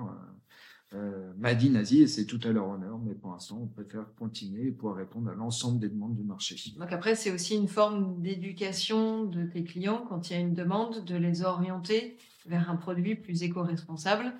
euh, 0.96 1.32
m'a 1.38 1.54
dit 1.54 1.70
Nazi 1.70 2.02
et 2.02 2.08
c'est 2.08 2.26
tout 2.26 2.40
à 2.44 2.52
leur 2.52 2.68
honneur, 2.68 2.98
mais 2.98 3.14
pour 3.14 3.32
l'instant, 3.32 3.60
on 3.62 3.68
préfère 3.68 4.06
continuer 4.18 4.68
et 4.68 4.72
pouvoir 4.72 4.96
répondre 4.96 5.30
à 5.30 5.36
l'ensemble 5.36 5.80
des 5.80 5.88
demandes 5.88 6.16
du 6.16 6.24
marché. 6.24 6.56
Donc 6.80 6.92
après, 6.92 7.14
c'est 7.14 7.32
aussi 7.32 7.56
une 7.56 7.68
forme 7.68 8.20
d'éducation 8.22 9.26
de 9.26 9.46
tes 9.46 9.64
clients 9.64 10.04
quand 10.10 10.30
il 10.30 10.34
y 10.34 10.36
a 10.38 10.40
une 10.40 10.56
demande, 10.56 11.06
de 11.06 11.16
les 11.16 11.44
orienter 11.44 12.18
vers 12.46 12.70
un 12.70 12.76
produit 12.76 13.16
plus 13.16 13.44
éco-responsable. 13.44 14.34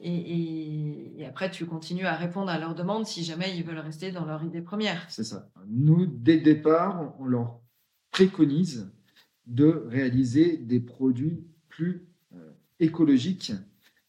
Et, 0.00 1.24
après, 1.28 1.50
tu 1.50 1.66
continues 1.66 2.06
à 2.06 2.16
répondre 2.16 2.50
à 2.50 2.58
leurs 2.58 2.74
demandes 2.74 3.06
si 3.06 3.22
jamais 3.22 3.56
ils 3.56 3.64
veulent 3.64 3.78
rester 3.78 4.10
dans 4.10 4.24
leur 4.24 4.42
idée 4.42 4.60
première. 4.60 5.06
C'est 5.08 5.24
ça. 5.24 5.48
Nous, 5.68 6.06
dès 6.06 6.36
le 6.36 6.42
départ, 6.42 7.14
on 7.20 7.26
leur 7.26 7.60
préconise 8.10 8.92
de 9.46 9.84
réaliser 9.88 10.56
des 10.56 10.80
produits 10.80 11.46
plus 11.68 12.08
euh, 12.34 12.50
écologiques 12.80 13.52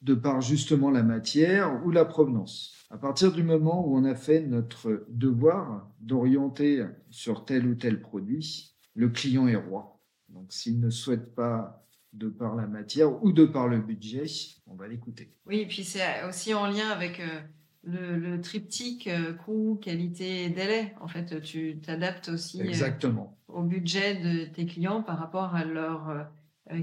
de 0.01 0.13
par 0.13 0.41
justement 0.41 0.91
la 0.91 1.03
matière 1.03 1.83
ou 1.85 1.91
la 1.91 2.05
provenance. 2.05 2.85
À 2.91 2.97
partir 2.97 3.31
du 3.31 3.43
moment 3.43 3.87
où 3.87 3.97
on 3.97 4.05
a 4.05 4.15
fait 4.15 4.39
notre 4.39 5.05
devoir 5.09 5.89
d'orienter 5.99 6.85
sur 7.09 7.43
tel 7.43 7.65
ou 7.65 7.75
tel 7.75 8.01
produit, 8.01 8.75
le 8.93 9.09
client 9.09 9.47
est 9.47 9.55
roi. 9.55 9.99
Donc 10.29 10.53
s'il 10.53 10.79
ne 10.79 10.89
souhaite 10.89 11.33
pas 11.33 11.84
de 12.15 12.29
par 12.29 12.55
la 12.55 12.65
matière 12.67 13.23
ou 13.23 13.31
de 13.31 13.45
par 13.45 13.67
le 13.67 13.79
budget, 13.79 14.25
on 14.67 14.75
va 14.75 14.87
l'écouter. 14.87 15.31
Oui, 15.45 15.59
et 15.59 15.67
puis 15.67 15.83
c'est 15.83 16.23
aussi 16.27 16.53
en 16.53 16.67
lien 16.67 16.89
avec 16.89 17.19
euh, 17.19 18.17
le, 18.17 18.41
triptyque 18.41 19.07
euh, 19.07 19.33
coût, 19.33 19.79
qualité, 19.81 20.49
délai. 20.49 20.93
En 21.01 21.07
fait, 21.07 21.41
tu 21.41 21.79
t'adaptes 21.79 22.29
aussi 22.29 22.61
euh, 22.61 22.65
Exactement. 22.65 23.37
au 23.47 23.63
budget 23.63 24.15
de 24.15 24.45
tes 24.45 24.65
clients 24.65 25.03
par 25.03 25.19
rapport 25.19 25.55
à 25.55 25.65
leur 25.65 26.29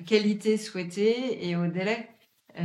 qualité 0.07 0.57
souhaitée 0.57 1.49
et 1.49 1.57
au 1.57 1.67
délai. 1.67 2.09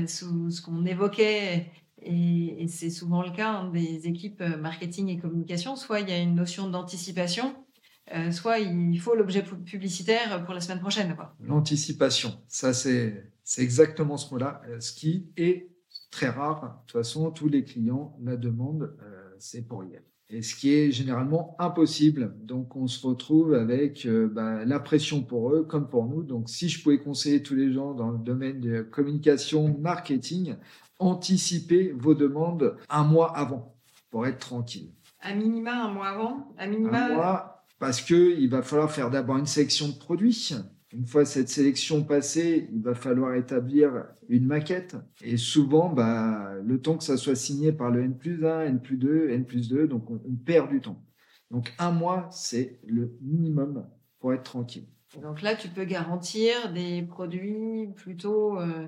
Sous 0.06 0.52
ce 0.52 0.62
qu'on 0.62 0.86
évoquait, 0.86 1.72
et, 2.02 2.68
c'est 2.68 2.90
souvent 2.90 3.24
le 3.24 3.32
cas 3.32 3.52
hein, 3.52 3.70
des 3.72 4.06
équipes 4.08 4.42
marketing 4.42 5.08
et 5.08 5.18
communication, 5.18 5.78
soit 5.78 6.02
il 6.02 6.10
y 6.10 6.12
a 6.12 6.20
une 6.20 6.36
notion 6.36 6.70
d'anticipation, 6.70 7.56
euh, 8.14 8.32
soit 8.32 8.60
il 8.60 9.00
faut 9.00 9.16
l'objet 9.16 9.44
publicitaire 9.44 10.44
pour 10.46 10.54
la 10.54 10.62
semaine 10.62 10.80
prochaine. 10.80 11.16
L'anticipation, 11.42 12.40
ça 12.48 12.74
c'est 12.74 13.24
exactement 13.58 14.18
ce 14.18 14.34
mot-là, 14.34 14.62
ce 14.80 14.92
qui 14.92 15.28
est 15.38 15.70
très 16.12 16.30
rare. 16.30 16.62
De 16.62 16.92
toute 16.92 17.00
façon, 17.00 17.32
tous 17.32 17.48
les 17.50 17.64
clients 17.64 18.18
la 18.24 18.38
demandent, 18.38 18.96
c'est 19.40 19.62
pour 19.62 19.84
hier 19.84 20.02
et 20.30 20.42
ce 20.42 20.56
qui 20.56 20.74
est 20.74 20.92
généralement 20.92 21.56
impossible. 21.60 22.36
Donc 22.42 22.76
on 22.76 22.88
se 22.88 23.06
retrouve 23.06 23.54
avec 23.54 24.06
euh, 24.06 24.28
bah, 24.28 24.66
la 24.66 24.80
pression 24.80 25.24
pour 25.24 25.54
eux 25.54 25.64
comme 25.64 25.88
pour 25.88 26.06
nous. 26.06 26.24
Donc 26.24 26.50
si 26.50 26.70
je 26.70 26.84
pouvais 26.84 27.00
conseiller 27.00 27.42
tous 27.42 27.56
les 27.56 27.72
gens 27.72 27.94
dans 27.94 28.12
le 28.12 28.18
domaine 28.18 28.60
de 28.60 28.82
communication, 28.82 29.78
marketing, 29.80 30.56
anticipez 31.00 31.94
vos 31.94 32.14
demandes 32.14 32.78
un 32.90 33.04
mois 33.04 33.36
avant 33.38 33.76
pour 34.10 34.28
être 34.28 34.40
tranquille. 34.40 34.92
À 35.22 35.34
minima 35.34 35.84
un 35.84 35.92
mois 35.92 36.08
avant, 36.08 36.54
à 36.58 36.68
minima. 36.68 37.06
Un 37.06 37.14
mois 37.14 37.57
parce 37.80 38.02
que 38.02 38.38
il 38.38 38.50
va 38.50 38.62
falloir 38.62 38.92
faire 38.92 39.10
d'abord 39.10 39.38
une 39.38 39.46
section 39.46 39.88
de 39.90 39.98
produits 39.98 40.54
une 40.94 41.06
fois 41.06 41.26
cette 41.26 41.50
sélection 41.50 42.04
passée, 42.04 42.70
il 42.72 42.82
va 42.82 42.96
falloir 42.96 43.36
établir 43.36 44.06
une 44.30 44.46
maquette. 44.46 44.96
Et 45.22 45.38
souvent, 45.38 45.90
bah, 45.90 46.54
le 46.64 46.82
temps 46.82 46.98
que 46.98 47.04
ça 47.04 47.18
soit 47.18 47.36
signé 47.36 47.72
par 47.74 47.92
le 47.92 48.04
N 48.04 48.18
plus 48.18 48.46
1, 48.46 48.62
N 48.62 48.82
plus 48.82 48.98
2, 48.98 49.30
N 49.30 49.46
plus 49.46 49.70
2, 49.70 49.88
donc 49.88 50.10
on, 50.10 50.20
perd 50.46 50.70
du 50.70 50.82
temps. 50.82 51.04
Donc 51.52 51.74
un 51.78 51.92
mois, 51.92 52.28
c'est 52.32 52.80
le 52.86 53.18
minimum 53.22 53.86
pour 54.20 54.34
être 54.34 54.44
tranquille. 54.44 54.88
Donc 55.22 55.42
là, 55.42 55.56
tu 55.56 55.68
peux 55.68 55.86
garantir 55.86 56.72
des 56.74 57.02
produits 57.02 57.90
plutôt 57.96 58.60
euh, 58.60 58.88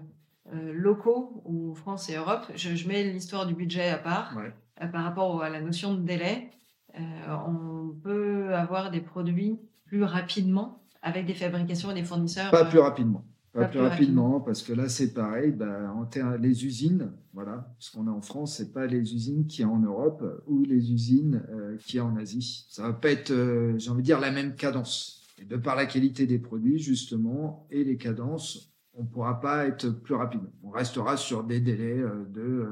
euh, 0.54 0.74
locaux 0.74 1.42
ou 1.46 1.74
France 1.76 2.10
et 2.10 2.16
Europe. 2.16 2.46
Je, 2.56 2.88
mets 2.88 3.04
l'histoire 3.04 3.46
du 3.46 3.56
budget 3.56 3.90
à 3.90 3.98
part 3.98 4.38
euh, 4.38 4.88
par 4.88 5.04
rapport 5.04 5.42
à 5.42 5.50
la 5.50 5.62
notion 5.62 5.94
de 5.96 6.02
délai. 6.02 6.50
on 6.96 7.79
peut 8.02 8.54
avoir 8.56 8.92
des 8.92 9.02
produits 9.02 9.60
plus 9.86 10.04
rapidement 10.04 10.84
avec 11.02 11.26
des 11.26 11.34
fabrications 11.34 11.92
et 11.92 11.96
des 11.96 12.04
fournisseurs 12.04 12.52
Pas 12.52 12.66
plus 12.66 12.80
rapidement. 12.80 13.26
Pas, 13.54 13.66
plus, 13.66 13.80
rapidement, 13.80 14.40
parce 14.40 14.62
que 14.62 14.74
là, 14.74 14.88
c'est 14.90 15.14
pareil. 15.14 15.52
Bah, 15.52 15.92
en 15.96 16.08
les 16.38 16.66
usines, 16.66 17.12
voilà, 17.34 17.74
ce 17.80 17.92
qu'on 17.92 18.08
a 18.08 18.12
en 18.12 18.22
France, 18.22 18.58
c'est 18.58 18.72
pas 18.72 18.86
les 18.86 19.16
usines 19.16 19.48
qui 19.48 19.64
y 19.64 19.66
en 19.66 19.80
Europe 19.80 20.24
ou 20.46 20.64
les 20.64 20.92
usines 20.92 21.44
euh, 21.50 21.76
qui 21.78 21.98
y 21.98 22.00
en 22.00 22.16
Asie. 22.16 22.68
Ça 22.70 22.84
va 22.84 22.94
pas 22.94 23.10
être, 23.10 23.32
euh, 23.32 23.78
j'ai 23.80 23.90
envie 23.90 24.02
de 24.02 24.06
dire, 24.06 24.20
la 24.20 24.32
même 24.32 24.56
cadence. 24.56 25.28
Et 25.40 25.46
de 25.46 25.56
par 25.56 25.76
la 25.76 25.88
qualité 25.88 26.28
des 26.28 26.38
produits, 26.38 26.78
justement, 26.78 27.66
et 27.72 27.84
les 27.84 27.98
cadences, 27.98 28.72
on 28.94 29.04
pourra 29.04 29.40
pas 29.40 29.66
être 29.66 29.90
plus 29.90 30.14
rapide. 30.14 30.42
On 30.62 30.70
restera 30.70 31.18
sur 31.18 31.44
des 31.44 31.60
délais 31.60 31.98
euh, 31.98 32.26
de 32.30 32.68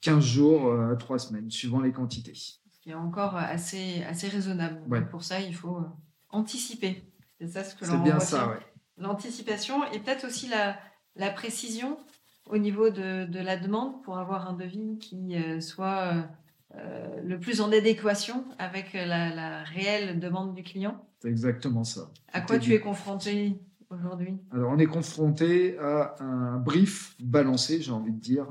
15 0.00 0.24
jours 0.24 0.72
à 0.80 0.94
3 0.94 1.18
semaines, 1.18 1.50
suivant 1.50 1.80
les 1.80 1.90
quantités. 1.90 2.60
Qui 2.88 2.92
est 2.92 2.96
encore 2.96 3.36
assez, 3.36 4.02
assez 4.08 4.28
raisonnable. 4.28 4.80
Pour 5.10 5.22
ça, 5.22 5.40
il 5.40 5.54
faut 5.54 5.84
anticiper. 6.30 7.04
C'est 7.38 7.48
ça 7.48 7.62
ce 7.62 7.74
que 7.74 7.84
l'on 7.84 7.98
bien 7.98 8.18
ça, 8.18 8.48
ouais. 8.48 8.60
L'anticipation 8.96 9.84
et 9.92 9.98
peut-être 9.98 10.26
aussi 10.26 10.48
la, 10.48 10.78
la, 11.14 11.28
précision 11.28 11.98
au 12.46 12.56
niveau 12.56 12.88
de, 12.88 13.26
de, 13.26 13.40
la 13.40 13.58
demande 13.58 14.02
pour 14.04 14.16
avoir 14.16 14.48
un 14.48 14.54
devis 14.54 14.98
qui 15.00 15.36
euh, 15.36 15.60
soit 15.60 15.98
euh, 15.98 16.22
euh, 16.76 17.20
le 17.22 17.38
plus 17.38 17.60
en 17.60 17.70
adéquation 17.72 18.46
avec 18.58 18.94
la, 18.94 19.34
la 19.34 19.64
réelle 19.64 20.18
demande 20.18 20.54
du 20.54 20.62
client. 20.62 21.06
C'est 21.20 21.28
exactement 21.28 21.84
ça. 21.84 22.10
À 22.32 22.40
quoi 22.40 22.58
tu 22.58 22.72
es 22.72 22.80
confronté 22.80 23.60
aujourd'hui? 23.90 24.38
Alors, 24.50 24.72
on 24.72 24.78
est 24.78 24.86
confronté 24.86 25.78
à 25.78 26.14
un 26.20 26.56
brief 26.56 27.16
balancé, 27.20 27.82
j'ai 27.82 27.92
envie 27.92 28.12
de 28.12 28.20
dire, 28.20 28.46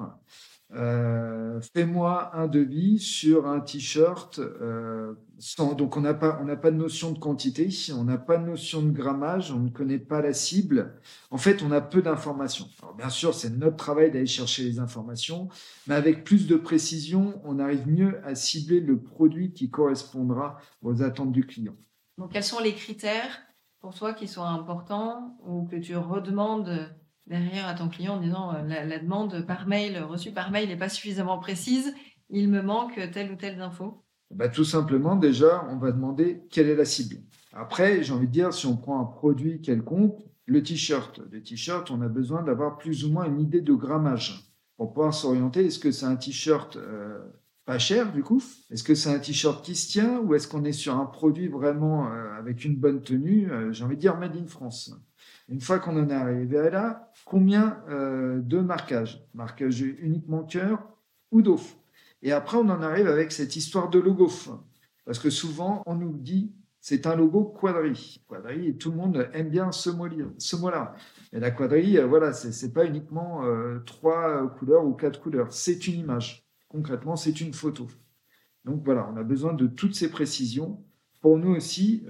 euh, 0.74 1.62
fais-moi 1.74 2.36
un 2.36 2.48
devis 2.48 3.00
sur 3.00 3.48
un 3.48 3.62
t-shirt. 3.62 4.40
Euh, 4.40 5.14
donc 5.78 5.96
on 5.96 6.02
n'a 6.02 6.14
pas, 6.14 6.40
on 6.42 6.46
n'a 6.46 6.56
pas 6.56 6.72
de 6.72 6.78
notion 6.78 7.12
de 7.12 7.20
quantité, 7.20 7.70
on 7.96 8.04
n'a 8.04 8.18
pas 8.18 8.38
de 8.38 8.46
notion 8.46 8.82
de 8.82 8.92
grammage, 8.92 9.52
on 9.52 9.60
ne 9.60 9.70
connaît 9.70 10.00
pas 10.00 10.22
la 10.22 10.34
cible. 10.34 11.00
En 11.32 11.38
fait, 11.38 11.62
on 11.64 11.72
a 11.72 11.80
peu 11.80 12.02
d'informations. 12.02 12.68
Alors 12.82 12.96
bien 12.96 13.10
sûr, 13.10 13.34
c'est 13.34 13.52
notre 13.52 13.78
travail 13.78 14.12
d'aller 14.12 14.26
chercher 14.26 14.64
les 14.64 14.80
informations, 14.80 15.48
mais 15.88 15.96
avec 15.96 16.24
plus 16.24 16.48
de 16.48 16.56
précision, 16.56 17.40
on 17.46 17.60
arrive 17.60 17.88
mieux 17.88 18.20
à 18.26 18.36
cibler 18.36 18.80
le 18.80 19.00
produit 19.00 19.54
qui 19.54 19.70
correspondra 19.70 20.58
aux 20.82 21.02
attentes 21.02 21.32
du 21.32 21.46
client. 21.46 21.76
Donc 22.18 22.34
quels 22.34 22.44
sont 22.44 22.60
les 22.60 22.74
critères 22.74 23.40
pour 23.80 23.94
toi 23.94 24.14
qui 24.14 24.28
sont 24.28 24.44
importants 24.44 25.38
ou 25.46 25.66
que 25.66 25.76
tu 25.76 25.96
redemandes 25.96 26.90
derrière 27.28 27.68
à 27.68 27.74
ton 27.74 27.90
client 27.90 28.16
en 28.16 28.22
disant 28.22 28.54
euh, 28.56 28.64
la, 28.64 29.00
demande 29.00 29.46
par 29.46 29.68
mail, 29.68 30.00
reçue 30.00 30.32
par 30.32 30.52
mail 30.52 30.70
n'est 30.70 30.78
pas 30.78 30.90
suffisamment 30.90 31.38
précise, 31.40 31.94
il 32.30 32.50
me 32.50 32.62
manque 32.62 33.00
telle 33.14 33.32
ou 33.32 33.36
telle 33.36 33.62
info 33.62 34.04
bah, 34.32 34.50
Tout 34.50 34.66
simplement, 34.66 35.16
déjà, 35.16 35.66
on 35.70 35.78
va 35.78 35.92
demander 35.92 36.44
quelle 36.50 36.70
est 36.70 36.76
la 36.76 36.86
cible. 36.86 37.18
Après, 37.54 38.04
j'ai 38.04 38.14
envie 38.14 38.28
de 38.28 38.32
dire, 38.32 38.54
si 38.54 38.66
on 38.66 38.78
prend 38.78 39.00
un 39.02 39.06
produit 39.06 39.62
quelconque, 39.62 40.20
le 40.46 40.64
t-shirt, 40.64 41.20
le 41.32 41.42
t-shirt, 41.42 41.90
on 41.92 42.02
a 42.02 42.08
besoin 42.08 42.42
d'avoir 42.42 42.78
plus 42.78 43.06
ou 43.06 43.12
moins 43.12 43.26
une 43.26 43.40
idée 43.40 43.62
de 43.62 43.74
grammage 43.74 44.54
pour 44.78 44.94
pouvoir 44.94 45.14
s'orienter. 45.14 45.66
Est-ce 45.66 45.80
que 45.80 45.92
c'est 45.92 46.06
un 46.06 46.16
t-shirt 46.16 46.78
euh, 46.78 47.20
pas 47.66 47.80
cher 47.80 48.14
du 48.14 48.24
coup? 48.24 48.42
Est-ce 48.72 48.84
que 48.84 48.96
c'est 48.96 49.14
un 49.14 49.20
t-shirt 49.20 49.64
qui 49.66 49.76
se 49.76 49.90
tient 49.90 50.20
ou 50.20 50.36
est-ce 50.36 50.48
qu'on 50.48 50.64
est 50.64 50.72
sur 50.72 50.96
un 50.96 51.06
produit 51.06 51.50
vraiment 51.50 52.08
euh, 52.08 52.38
avec 52.38 52.64
une 52.64 52.78
bonne 52.78 53.02
tenue? 53.02 53.50
J'ai 53.72 53.84
envie 53.84 53.96
de 53.96 54.02
dire 54.02 54.18
made 54.18 54.38
in 54.38 54.48
France. 54.48 54.94
Une 55.50 55.62
fois 55.62 55.80
qu'on 55.80 55.98
en 55.98 56.10
est 56.10 56.14
arrivé 56.14 56.70
là, 56.70 57.12
combien 57.26 57.82
euh, 57.90 58.42
de 58.42 58.60
marquages? 58.60 59.26
Marquage 59.34 59.80
uniquement 59.82 60.44
cœur 60.44 60.86
ou 61.32 61.42
DOF 61.42 61.78
Et 62.22 62.34
après, 62.34 62.58
on 62.58 62.70
en 62.70 62.82
arrive 62.82 63.08
avec 63.08 63.32
cette 63.32 63.56
histoire 63.56 63.90
de 63.90 64.00
logo. 64.00 64.30
Parce 65.06 65.20
que 65.20 65.30
souvent, 65.30 65.84
on 65.86 65.96
nous 65.96 66.18
dit 66.18 66.52
c'est 66.82 67.08
un 67.08 67.16
logo 67.16 67.46
quadri. 67.46 68.22
Quadri, 68.28 68.68
et 68.68 68.78
tout 68.78 68.92
le 68.92 68.98
monde 68.98 69.30
aime 69.34 69.50
bien 69.50 69.72
ce 69.72 69.90
mot-là. 69.90 70.96
Et 71.32 71.40
la 71.40 71.52
quadri, 71.52 71.98
euh, 71.98 72.06
voilà, 72.06 72.34
c'est 72.34 72.66
n'est 72.66 72.74
pas 72.74 72.86
uniquement 72.86 73.46
euh, 73.46 73.80
trois 73.86 74.54
couleurs 74.58 74.86
ou 74.86 74.94
quatre 74.94 75.22
couleurs. 75.22 75.54
C'est 75.54 75.88
une 75.88 76.00
image. 76.00 76.46
Concrètement, 76.68 77.16
c'est 77.16 77.40
une 77.40 77.54
photo. 77.54 77.88
Donc 78.66 78.84
voilà, 78.84 79.10
on 79.14 79.16
a 79.16 79.24
besoin 79.24 79.54
de 79.54 79.68
toutes 79.68 79.96
ces 79.96 80.12
précisions 80.12 80.84
pour 81.22 81.38
nous 81.38 81.56
aussi 81.56 82.06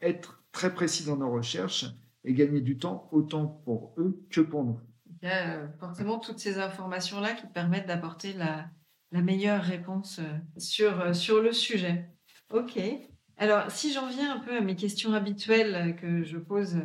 être 0.00 0.42
très 0.50 0.74
précis 0.74 1.04
dans 1.04 1.16
nos 1.16 1.30
recherches 1.30 1.86
et 2.24 2.34
gagner 2.34 2.60
du 2.60 2.78
temps 2.78 3.08
autant 3.12 3.46
pour 3.46 3.94
eux 3.98 4.24
que 4.30 4.40
pour 4.40 4.64
nous. 4.64 4.78
Il 5.22 5.28
y 5.28 5.30
a 5.30 5.56
euh, 5.56 5.68
forcément 5.78 6.18
toutes 6.18 6.38
ces 6.40 6.58
informations-là 6.58 7.34
qui 7.34 7.46
permettent 7.46 7.86
d'apporter 7.86 8.32
la, 8.32 8.70
meilleure 9.12 9.62
réponse 9.62 10.20
euh, 10.20 10.38
sur, 10.56 11.00
euh, 11.00 11.12
sur 11.12 11.42
le 11.42 11.52
sujet. 11.52 12.10
OK. 12.50 12.80
Alors, 13.36 13.70
si 13.70 13.92
j'en 13.92 14.08
viens 14.08 14.36
un 14.36 14.38
peu 14.40 14.56
à 14.56 14.60
mes 14.60 14.74
questions 14.74 15.12
habituelles 15.12 15.96
que 16.00 16.22
je 16.22 16.38
pose 16.38 16.78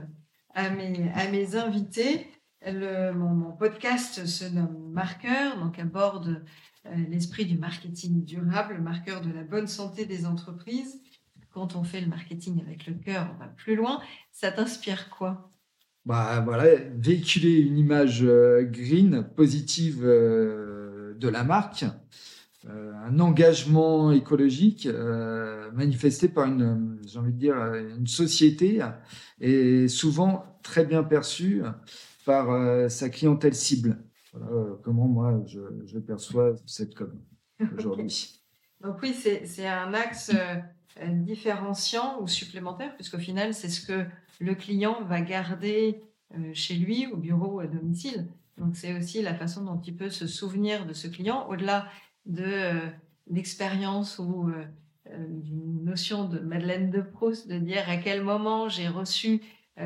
à 0.53 0.69
mes, 0.69 1.11
à 1.13 1.29
mes 1.29 1.55
invités, 1.55 2.27
mon, 2.65 3.51
podcast 3.53 4.25
se 4.25 4.45
nomme 4.45 4.91
Marqueur, 4.91 5.59
donc 5.59 5.77
aborde 5.77 6.43
l'esprit 7.09 7.45
du 7.45 7.57
marketing 7.57 8.23
durable, 8.23 8.79
marqueur 8.81 9.21
de 9.21 9.31
la 9.31 9.43
bonne 9.43 9.67
santé 9.67 10.05
des 10.05 10.25
entreprises 10.25 10.99
quand 11.57 11.75
on 11.75 11.83
fait 11.83 12.01
le 12.01 12.07
marketing 12.07 12.61
avec 12.61 12.85
le 12.85 12.93
cœur, 12.93 13.33
on 13.33 13.39
va 13.39 13.47
plus 13.47 13.75
loin. 13.75 13.99
Ça 14.31 14.51
t'inspire 14.51 15.09
quoi? 15.09 15.49
Bah, 16.05 16.39
voilà, 16.41 16.65
véhiculer 16.95 17.61
une 17.61 17.79
image 17.79 18.23
euh, 18.23 18.61
green, 18.61 19.27
positive 19.35 20.03
euh, 20.03 21.15
de 21.15 21.27
la 21.27 21.43
marque, 21.43 21.83
euh, 22.69 22.93
un 22.93 23.19
engagement 23.19 24.11
écologique 24.11 24.87
manifesté 25.73 26.27
par 26.27 26.45
une, 26.45 26.99
j'ai 27.07 27.17
envie 27.17 27.33
de 27.33 27.39
dire, 27.39 27.55
une 27.73 28.05
société 28.05 28.85
et 29.41 29.87
souvent 29.87 30.59
très 30.61 30.85
bien 30.85 31.03
perçu 31.03 31.63
par 32.23 32.89
sa 32.91 33.09
clientèle 33.09 33.55
cible. 33.55 33.97
Voilà 34.31 34.75
comment 34.83 35.07
moi 35.07 35.43
je, 35.47 35.97
perçois 35.97 36.53
cette 36.67 36.93
com 36.93 37.19
aujourd'hui. 37.77 38.43
Donc 38.79 38.97
oui, 39.01 39.15
c'est 39.15 39.67
un 39.67 39.93
axe 39.95 40.31
différenciant 41.05 42.21
ou 42.21 42.27
supplémentaire, 42.27 42.95
puisqu'au 42.95 43.19
final, 43.19 43.53
c'est 43.53 43.69
ce 43.69 43.85
que 43.85 44.05
le 44.39 44.55
client 44.55 45.03
va 45.03 45.21
garder 45.21 46.01
euh, 46.35 46.53
chez 46.53 46.75
lui, 46.75 47.07
au 47.07 47.17
bureau 47.17 47.59
à 47.59 47.67
domicile. 47.67 48.27
Donc 48.57 48.75
c'est 48.75 48.97
aussi 48.97 49.21
la 49.21 49.35
façon 49.35 49.63
dont 49.63 49.79
il 49.81 49.95
peut 49.95 50.09
se 50.09 50.27
souvenir 50.27 50.85
de 50.85 50.93
ce 50.93 51.07
client, 51.07 51.47
au-delà 51.47 51.87
de 52.25 52.43
euh, 52.43 52.87
l'expérience 53.27 54.19
ou 54.19 54.49
euh, 54.49 54.65
d'une 55.29 55.85
notion 55.85 56.25
de 56.25 56.39
Madeleine 56.39 56.89
de 56.91 57.01
Proust, 57.01 57.47
de 57.47 57.57
dire 57.59 57.87
à 57.87 57.97
quel 57.97 58.23
moment 58.23 58.67
j'ai 58.67 58.87
reçu 58.87 59.41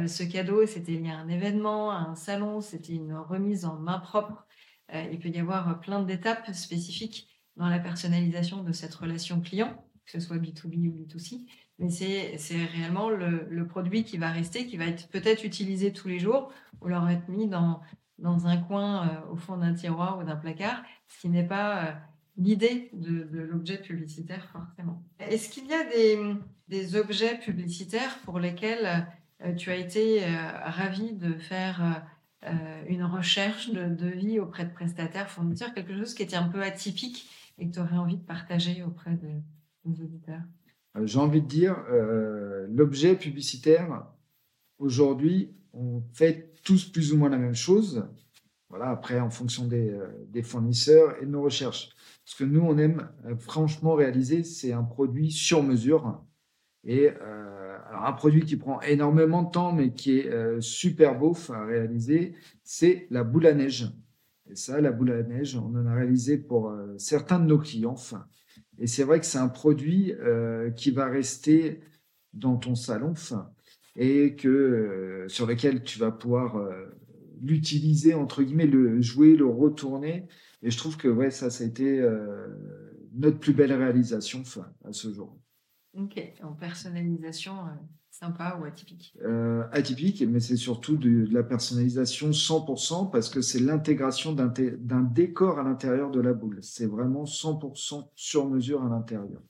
ce 0.07 0.23
cadeau, 0.23 0.65
c'était 0.65 0.93
lié 0.93 1.09
à 1.09 1.17
un 1.17 1.27
événement, 1.27 1.91
à 1.91 1.97
un 1.97 2.15
salon, 2.15 2.61
c'était 2.61 2.93
une 2.93 3.13
remise 3.13 3.65
en 3.65 3.75
main 3.75 3.99
propre. 3.99 4.47
il 4.93 5.19
peut 5.19 5.27
y 5.27 5.37
avoir 5.37 5.81
plein 5.81 6.01
d'étapes 6.01 6.49
spécifiques 6.53 7.27
dans 7.57 7.67
la 7.67 7.77
personnalisation 7.77 8.63
de 8.63 8.71
cette 8.71 8.95
relation 8.95 9.41
client, 9.41 9.83
que 10.05 10.11
ce 10.11 10.19
soit 10.19 10.37
B2B 10.37 10.89
ou 10.89 11.03
B2C 11.03 11.45
mais 11.81 11.89
c'est 12.37 12.65
réellement 12.65 13.09
le, 13.09 13.65
produit 13.67 14.03
qui 14.03 14.17
va 14.17 14.29
rester, 14.29 14.67
qui 14.67 14.77
va 14.77 14.85
être 14.85 15.07
peut-être 15.09 15.43
utilisé 15.43 15.91
tous 15.91 16.07
les 16.07 16.19
jours 16.19 16.51
ou 16.81 16.87
leur 16.87 17.09
être 17.09 17.27
mis 17.27 17.47
dans, 17.47 17.81
dans 18.19 18.45
un 18.47 18.57
coin 18.57 19.07
euh, 19.07 19.31
au 19.31 19.35
fond 19.35 19.57
d'un 19.57 19.73
tiroir 19.73 20.19
ou 20.19 20.23
d'un 20.23 20.35
placard, 20.35 20.83
ce 21.07 21.21
qui 21.21 21.29
n'est 21.29 21.47
pas 21.47 21.85
euh, 21.85 21.91
l'idée 22.37 22.91
de, 22.93 23.27
l'objet 23.31 23.79
publicitaire 23.79 24.47
forcément. 24.49 25.03
Est-ce 25.19 25.49
qu'il 25.49 25.65
y 25.65 25.73
a 25.73 25.83
des, 25.85 26.35
des, 26.67 26.95
objets 26.95 27.39
publicitaires 27.39 28.19
pour 28.25 28.39
lesquels 28.39 29.07
euh, 29.43 29.55
tu 29.55 29.71
as 29.71 29.75
été 29.75 30.23
ravi 30.63 31.13
de 31.13 31.33
faire 31.33 32.05
une 32.87 33.03
recherche 33.03 33.69
de 33.69 33.87
devis 33.87 34.39
auprès 34.39 34.65
de 34.65 34.71
prestataires, 34.71 35.29
fournisseurs, 35.29 35.73
quelque 35.73 35.95
chose 35.95 36.15
qui 36.15 36.23
était 36.23 36.35
un 36.35 36.47
peu 36.47 36.61
atypique 36.63 37.27
et 37.59 37.67
que 37.67 37.73
tu 37.73 37.79
aurais 37.79 37.97
envie 37.97 38.17
de 38.17 38.23
partager 38.23 38.83
auprès 38.83 39.11
de 39.11 39.29
euh, 40.97 41.05
j'ai 41.05 41.19
envie 41.19 41.41
de 41.41 41.47
dire, 41.47 41.83
euh, 41.89 42.67
l'objet 42.69 43.15
publicitaire, 43.15 44.05
aujourd'hui, 44.77 45.55
on 45.73 46.01
fait 46.13 46.53
tous 46.63 46.85
plus 46.85 47.13
ou 47.13 47.17
moins 47.17 47.29
la 47.29 47.37
même 47.37 47.55
chose. 47.55 48.07
Voilà, 48.69 48.89
après, 48.89 49.19
en 49.19 49.29
fonction 49.29 49.67
des, 49.67 49.89
euh, 49.89 50.07
des 50.27 50.43
fournisseurs 50.43 51.21
et 51.21 51.25
de 51.25 51.31
nos 51.31 51.43
recherches. 51.43 51.89
Ce 52.25 52.35
que 52.35 52.43
nous, 52.43 52.61
on 52.61 52.77
aime 52.77 53.09
franchement 53.39 53.95
réaliser, 53.95 54.43
c'est 54.43 54.71
un 54.71 54.83
produit 54.83 55.31
sur 55.31 55.63
mesure. 55.63 56.23
Et 56.83 57.09
un 57.93 58.11
produit 58.13 58.43
qui 58.43 58.57
prend 58.57 58.81
énormément 58.81 59.43
de 59.43 59.51
temps, 59.51 59.71
mais 59.71 59.93
qui 59.93 60.19
est 60.19 60.61
super 60.61 61.17
beau 61.17 61.35
à 61.49 61.65
réaliser, 61.65 62.33
c'est 62.63 63.07
la 63.11 63.23
boule 63.23 63.45
à 63.47 63.53
neige. 63.53 63.91
Et 64.49 64.55
ça, 64.55 64.81
la 64.81 64.91
boule 64.91 65.11
à 65.11 65.23
neige, 65.23 65.55
on 65.55 65.75
en 65.75 65.85
a 65.85 65.93
réalisé 65.93 66.37
pour 66.37 66.73
certains 66.97 67.39
de 67.39 67.45
nos 67.45 67.59
clients. 67.59 67.91
Enfin, 67.91 68.25
et 68.81 68.87
c'est 68.87 69.03
vrai 69.03 69.19
que 69.19 69.27
c'est 69.27 69.37
un 69.37 69.47
produit 69.47 70.11
euh, 70.13 70.71
qui 70.71 70.89
va 70.89 71.05
rester 71.05 71.81
dans 72.33 72.57
ton 72.57 72.73
salon 72.73 73.13
et 73.95 74.35
que, 74.35 74.47
euh, 74.47 75.29
sur 75.29 75.45
lequel 75.45 75.83
tu 75.83 75.99
vas 75.99 76.11
pouvoir 76.11 76.55
euh, 76.55 76.87
l'utiliser, 77.41 78.15
entre 78.15 78.41
guillemets, 78.41 78.65
le 78.65 78.99
jouer, 78.99 79.35
le 79.35 79.45
retourner. 79.45 80.27
Et 80.63 80.71
je 80.71 80.77
trouve 80.77 80.97
que 80.97 81.07
ouais, 81.07 81.29
ça, 81.29 81.51
ça 81.51 81.63
a 81.63 81.67
été 81.67 82.03
notre 83.13 83.39
plus 83.39 83.53
belle 83.53 83.73
réalisation 83.73 84.41
à 84.83 84.93
ce 84.93 85.13
jour. 85.13 85.37
Ok, 85.95 86.19
en 86.41 86.53
personnalisation, 86.53 87.53
Sympa 88.11 88.57
ou 88.59 88.65
atypique? 88.65 89.13
Euh, 89.23 89.63
Atypique, 89.71 90.21
mais 90.23 90.41
c'est 90.41 90.57
surtout 90.57 90.97
de, 90.97 91.27
la 91.31 91.43
personnalisation 91.43 92.31
100% 92.31 93.09
parce 93.09 93.29
que 93.29 93.41
c'est 93.41 93.59
l'intégration 93.59 94.33
d'un 94.33 95.01
décor 95.01 95.59
à 95.59 95.63
l'intérieur 95.63 96.11
de 96.11 96.19
la 96.19 96.33
boule. 96.33 96.59
C'est 96.61 96.85
vraiment 96.85 97.23
100% 97.23 98.09
sur 98.13 98.49
mesure 98.49 98.83
à 98.83 98.89
l'intérieur. 98.89 99.41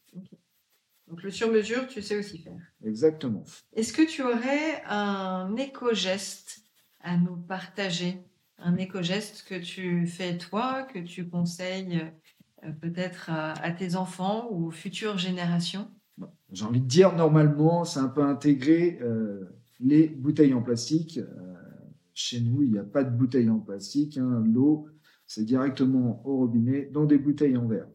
Donc 1.07 1.23
le 1.23 1.31
sur 1.31 1.51
mesure, 1.51 1.87
tu 1.87 2.03
sais 2.03 2.17
aussi 2.17 2.37
faire. 2.37 2.55
Exactement. 2.85 3.43
Est-ce 3.75 3.91
que 3.93 4.03
tu 4.03 4.21
aurais 4.21 4.83
un 4.85 5.55
éco-geste 5.57 6.61
à 7.01 7.17
nous 7.17 7.35
partager? 7.35 8.23
Un 8.59 8.77
éco-geste 8.77 9.43
que 9.43 9.55
tu 9.55 10.05
fais 10.05 10.37
toi, 10.37 10.83
que 10.83 10.99
tu 10.99 11.27
conseilles 11.27 12.11
euh, 12.63 12.71
peut-être 12.73 13.31
à 13.31 13.71
tes 13.71 13.95
enfants 13.95 14.47
ou 14.51 14.67
aux 14.67 14.71
futures 14.71 15.17
générations? 15.17 15.89
J'ai 16.51 16.65
envie 16.65 16.81
de 16.81 16.87
dire, 16.87 17.15
normalement, 17.15 17.85
c'est 17.85 17.99
un 17.99 18.09
peu 18.09 18.23
intégré 18.23 18.99
euh, 19.01 19.45
les 19.79 20.07
bouteilles 20.07 20.53
en 20.53 20.61
plastique. 20.61 21.17
Euh, 21.17 21.53
chez 22.13 22.41
nous, 22.41 22.61
il 22.61 22.71
n'y 22.71 22.77
a 22.77 22.83
pas 22.83 23.03
de 23.03 23.15
bouteilles 23.15 23.49
en 23.49 23.59
plastique. 23.59 24.17
Hein. 24.17 24.43
L'eau, 24.45 24.87
c'est 25.25 25.45
directement 25.45 26.21
au 26.25 26.37
robinet 26.37 26.89
dans 26.91 27.05
des 27.05 27.17
bouteilles 27.17 27.55
en 27.55 27.67
verre. 27.67 27.87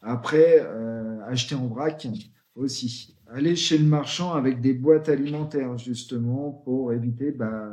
Après, 0.00 0.60
euh, 0.60 1.18
acheter 1.26 1.56
en 1.56 1.66
vrac 1.66 2.06
aussi. 2.54 3.16
Aller 3.26 3.56
chez 3.56 3.78
le 3.78 3.86
marchand 3.86 4.32
avec 4.34 4.60
des 4.60 4.74
boîtes 4.74 5.08
alimentaires, 5.08 5.76
justement, 5.76 6.52
pour 6.64 6.92
éviter 6.92 7.32
bah, 7.32 7.68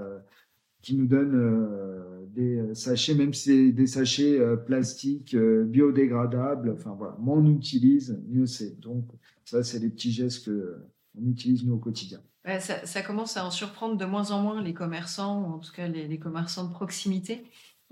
qu'ils 0.82 0.98
nous 0.98 1.08
donnent 1.08 2.26
des 2.34 2.74
sachets, 2.74 3.14
même 3.14 3.34
si 3.34 3.44
c'est 3.44 3.72
des 3.74 3.86
sachets 3.86 4.40
plastiques 4.66 5.36
biodégradables. 5.36 6.72
Enfin 6.72 6.96
voilà, 6.98 7.16
moins 7.20 7.38
on 7.38 7.46
utilise, 7.54 8.20
mieux 8.28 8.48
c'est. 8.48 8.80
Donc, 8.80 9.06
ça, 9.46 9.64
c'est 9.64 9.80
les 9.80 9.90
petits 9.90 10.12
gestes 10.12 10.46
qu'on 10.46 11.26
utilise 11.26 11.66
nous 11.66 11.76
au 11.76 11.80
quotidien. 11.80 12.22
ça, 12.60 13.02
commence 13.02 13.38
à 13.38 13.46
en 13.46 13.52
surprendre 13.52 13.98
de 13.98 14.06
moins 14.06 14.32
en 14.32 14.42
moins 14.42 14.62
les 14.62 14.74
commerçants, 14.74 15.42
ou 15.44 15.54
en 15.54 15.60
tout 15.60 15.72
cas 15.72 15.88
les, 15.88 16.20
commerçants 16.20 16.66
de 16.66 16.74
proximité. 16.74 17.44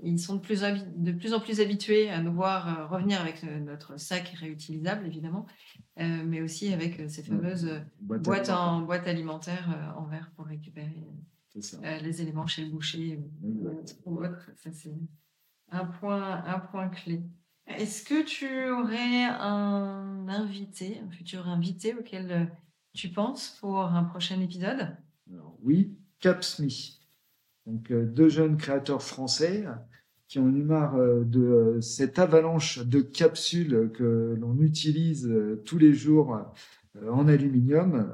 Ils 0.02 0.18
sont 0.18 0.36
de 0.36 0.40
plus, 0.40 0.62
de 0.62 1.12
plus, 1.12 1.34
en 1.34 1.40
plus 1.40 1.60
habitués 1.60 2.08
à 2.08 2.22
nous 2.22 2.32
voir 2.32 2.68
euh, 2.68 2.86
revenir 2.86 3.20
avec 3.20 3.44
euh, 3.44 3.60
notre 3.60 4.00
sac 4.00 4.28
réutilisable, 4.28 5.06
évidemment, 5.06 5.44
euh, 5.98 6.22
mais 6.24 6.40
aussi 6.40 6.72
avec 6.72 7.10
ces 7.10 7.22
fameuses 7.22 7.70
boîtes, 8.00 8.48
en, 8.48 8.80
boîte 8.80 9.06
alimentaire 9.06 9.92
en 9.98 10.06
verre 10.06 10.30
pour 10.36 10.46
récupérer 10.46 11.06
les 11.54 12.22
éléments 12.22 12.46
chez 12.46 12.64
le 12.64 12.70
boucher 12.70 13.20
ou, 13.42 14.16
autre. 14.16 14.50
Ça, 14.56 14.70
c'est 14.72 14.94
un 15.70 15.84
point, 15.84 16.42
un 16.46 16.60
point 16.60 16.88
clé. 16.88 17.22
Est-ce 17.66 18.02
que 18.02 18.24
tu 18.24 18.70
aurais 18.70 19.24
un 19.24 20.09
invité, 20.28 21.00
un 21.06 21.10
futur 21.10 21.48
invité 21.48 21.94
auquel 21.94 22.32
euh, 22.32 22.44
tu 22.92 23.08
penses 23.08 23.56
pour 23.60 23.78
un 23.80 24.04
prochain 24.04 24.40
épisode? 24.40 24.96
Oui, 25.62 25.96
Capsme. 26.18 26.66
Donc, 27.66 27.90
euh, 27.90 28.04
deux 28.04 28.28
jeunes 28.28 28.56
créateurs 28.56 29.02
français 29.02 29.64
qui 30.28 30.38
ont 30.38 30.48
eu 30.48 30.62
marre 30.62 30.96
euh, 30.96 31.24
de 31.24 31.78
cette 31.80 32.18
avalanche 32.18 32.84
de 32.86 33.00
capsules 33.00 33.90
que 33.94 34.36
l'on 34.38 34.58
utilise 34.60 35.32
tous 35.64 35.78
les 35.78 35.92
jours 35.92 36.38
en 37.08 37.28
aluminium. 37.28 38.10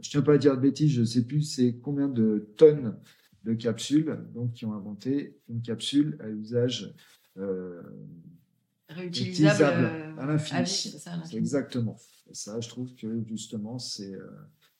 Je 0.00 0.08
ne 0.08 0.10
tiens 0.10 0.22
pas 0.22 0.34
à 0.34 0.38
dire 0.38 0.56
de 0.56 0.60
bêtises, 0.60 0.92
je 0.92 1.00
ne 1.00 1.06
sais 1.06 1.24
plus 1.24 1.42
c'est 1.42 1.74
combien 1.82 2.08
de 2.08 2.52
tonnes 2.56 2.96
de 3.44 3.54
capsules, 3.54 4.18
donc 4.32 4.52
qui 4.52 4.64
ont 4.64 4.72
inventé 4.72 5.38
une 5.48 5.60
capsule 5.60 6.16
à 6.20 6.28
usage 6.28 6.94
réutilisable 8.88 9.84
euh, 9.84 10.16
à 10.18 10.26
l'infini. 10.26 10.96
Exactement. 11.32 11.96
Et 12.30 12.34
ça, 12.34 12.60
je 12.60 12.68
trouve 12.68 12.94
que 12.94 13.22
justement, 13.26 13.78
c'est 13.78 14.14
euh, 14.14 14.28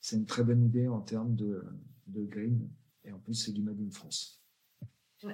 c'est 0.01 0.17
une 0.17 0.27
très 0.27 0.45
bonne 0.45 0.65
idée 0.65 0.89
en 0.89 1.01
termes 1.01 1.35
de, 1.35 1.65
de 2.09 2.25
green. 2.25 2.69
Et 3.05 3.13
en 3.13 3.19
plus, 3.19 3.35
c'est 3.35 3.53
du 3.53 3.63
Made 3.63 3.81
in 3.81 3.91
France. 3.91 4.43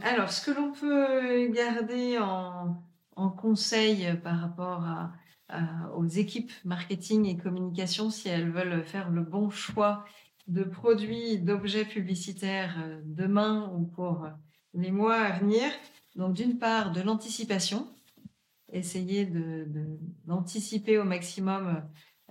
Alors, 0.03 0.31
ce 0.31 0.45
que 0.45 0.53
l'on 0.53 0.73
peut 0.73 1.49
garder 1.49 2.19
en, 2.19 2.81
en, 3.17 3.31
conseil 3.31 4.17
par 4.23 4.39
rapport 4.39 4.85
à, 4.85 5.13
aux 5.97 6.07
équipes 6.07 6.53
marketing 6.65 7.27
et 7.27 7.37
communication, 7.37 8.11
si 8.11 8.29
elles 8.29 8.51
veulent 8.51 8.85
faire 8.85 9.11
le 9.11 9.23
bon 9.23 9.51
choix 9.51 10.05
de 10.47 10.63
produits, 10.63 11.39
d'objets 11.39 11.85
publicitaires 11.85 12.77
euh, 12.85 13.01
demain 13.05 13.73
ou 13.75 13.85
pour 13.85 14.29
les 14.75 14.91
mois 14.91 15.17
à 15.17 15.39
venir, 15.39 15.71
donc 16.17 16.35
d'une 16.35 16.59
part 16.59 16.93
de 16.93 17.01
l'anticipation, 17.01 17.89
essayer 18.73 19.27
d'anticiper 20.25 20.99
au 20.99 21.05
maximum 21.05 21.83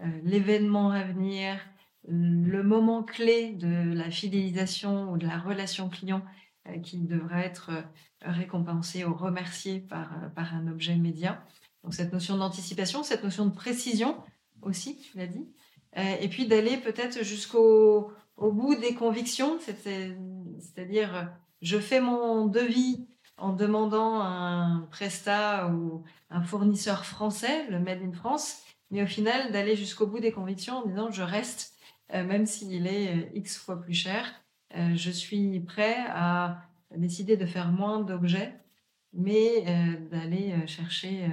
euh, 0.01 0.07
l'événement 0.23 0.91
à 0.91 1.03
venir, 1.03 1.59
le 2.07 2.61
moment 2.63 3.03
clé 3.03 3.53
de 3.53 3.93
la 3.93 4.09
fidélisation 4.09 5.11
ou 5.11 5.17
de 5.17 5.27
la 5.27 5.37
relation 5.37 5.89
client 5.89 6.23
euh, 6.67 6.79
qui 6.79 6.99
devra 6.99 7.41
être 7.41 7.71
euh, 7.71 7.81
récompensé 8.21 9.03
ou 9.03 9.13
remercié 9.13 9.79
par, 9.79 10.31
par 10.35 10.55
un 10.55 10.67
objet 10.67 10.95
média. 10.95 11.43
Donc 11.83 11.93
cette 11.93 12.13
notion 12.13 12.37
d'anticipation, 12.37 13.03
cette 13.03 13.23
notion 13.23 13.45
de 13.45 13.53
précision 13.53 14.17
aussi, 14.61 14.97
tu 14.97 15.17
l'as 15.17 15.27
dit. 15.27 15.47
et 15.95 16.27
puis 16.27 16.45
d'aller 16.45 16.75
peut-être 16.75 17.23
jusqu'au 17.23 18.11
au 18.35 18.51
bout 18.51 18.75
des 18.75 18.93
convictions, 18.93 19.57
C'est-à-dire, 19.59 21.31
je 21.61 21.77
fais 21.77 22.01
mon 22.01 22.45
devis 22.45 23.07
en 23.39 23.53
demandant 23.53 24.21
un 24.21 24.87
prestat 24.91 25.69
ou 25.69 26.03
un 26.29 26.41
fournisseur 26.41 27.05
français, 27.05 27.69
le 27.69 27.79
Made 27.79 28.01
in 28.01 28.11
France, 28.11 28.63
mais 28.91 29.03
au 29.03 29.07
final 29.07 29.51
d'aller 29.51 29.75
jusqu'au 29.75 30.07
bout 30.07 30.19
des 30.19 30.31
convictions 30.31 30.77
en 30.77 30.85
disant 30.85 31.11
je 31.11 31.23
reste, 31.23 31.73
euh, 32.13 32.23
même 32.25 32.45
s'il 32.45 32.87
est 32.87 33.15
euh, 33.15 33.29
X 33.35 33.57
fois 33.57 33.79
plus 33.79 33.93
cher, 33.93 34.25
euh, 34.75 34.95
je 34.95 35.11
suis 35.11 35.59
prêt 35.59 35.97
à 36.09 36.61
décider 36.95 37.37
de 37.37 37.45
faire 37.45 37.71
moins 37.71 37.99
d'objets, 37.99 38.55
mais 39.13 39.97
d'aller 40.11 40.55
chercher 40.67 41.29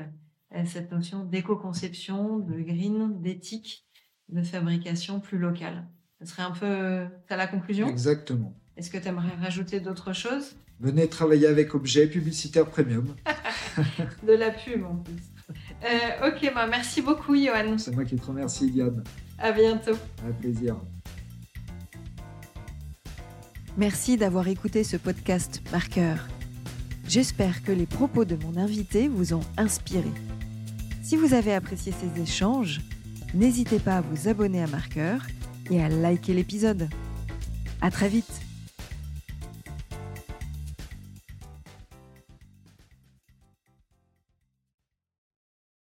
cette 0.65 0.93
notion 0.93 1.25
d'éco-conception, 1.25 2.39
de 2.39 2.61
green, 2.61 3.21
d'éthique, 3.21 3.87
de 4.29 4.43
fabrication 4.43 5.19
plus 5.21 5.39
locale. 5.39 5.87
Ce 6.21 6.27
serait 6.27 6.43
un 6.43 6.51
peu 6.51 7.07
ça 7.29 7.37
la 7.37 7.47
conclusion? 7.47 7.89
Exactement. 7.89 8.53
Est-ce 8.77 8.91
que 8.91 8.99
tu 8.99 9.09
aimerais 9.09 9.35
rajouter 9.41 9.81
d'autres 9.81 10.13
choses? 10.13 10.57
Venez 10.79 11.09
travailler 11.09 11.47
avec 11.47 11.75
Objet 11.75 12.07
Publicitaire 12.07 12.67
Premium. 12.67 13.15
de 14.27 14.33
la 14.33 14.51
pub 14.51 14.85
en 14.85 14.97
plus. 14.97 15.23
Euh, 15.85 16.29
ok, 16.29 16.53
bah, 16.55 16.67
merci 16.67 17.01
beaucoup 17.01 17.35
Johan. 17.35 17.79
C'est 17.79 17.95
moi 17.95 18.05
qui 18.05 18.17
te 18.17 18.27
remercie 18.27 18.71
Diane. 18.71 19.03
À 19.39 19.53
bientôt. 19.53 19.97
Un 20.27 20.33
plaisir. 20.33 20.77
Merci 23.77 24.17
d'avoir 24.17 24.49
écouté 24.49 24.85
ce 24.85 24.97
podcast 24.97 25.63
Marqueur. 25.71 26.27
J'espère 27.09 27.63
que 27.63 27.73
les 27.73 27.87
propos 27.87 28.25
de 28.25 28.37
mon 28.37 28.57
invité 28.57 29.09
vous 29.09 29.35
ont 29.35 29.45
inspiré. 29.57 30.11
Si 31.03 31.17
vous 31.17 31.35
avez 31.35 31.55
apprécié 31.55 31.93
ces 31.93 32.21
échanges, 32.21 32.81
n'hésitez 33.35 33.79
pas 33.79 33.99
à 33.99 34.01
vous 34.01 34.29
abonner 34.29 34.63
à 34.63 34.67
Marqueur 34.67 35.21
et 35.71 35.83
à 35.83 35.89
liker 35.89 36.35
l'épisode. 36.35 36.89
À 37.81 37.91
très 37.91 38.09
vite 38.09 38.46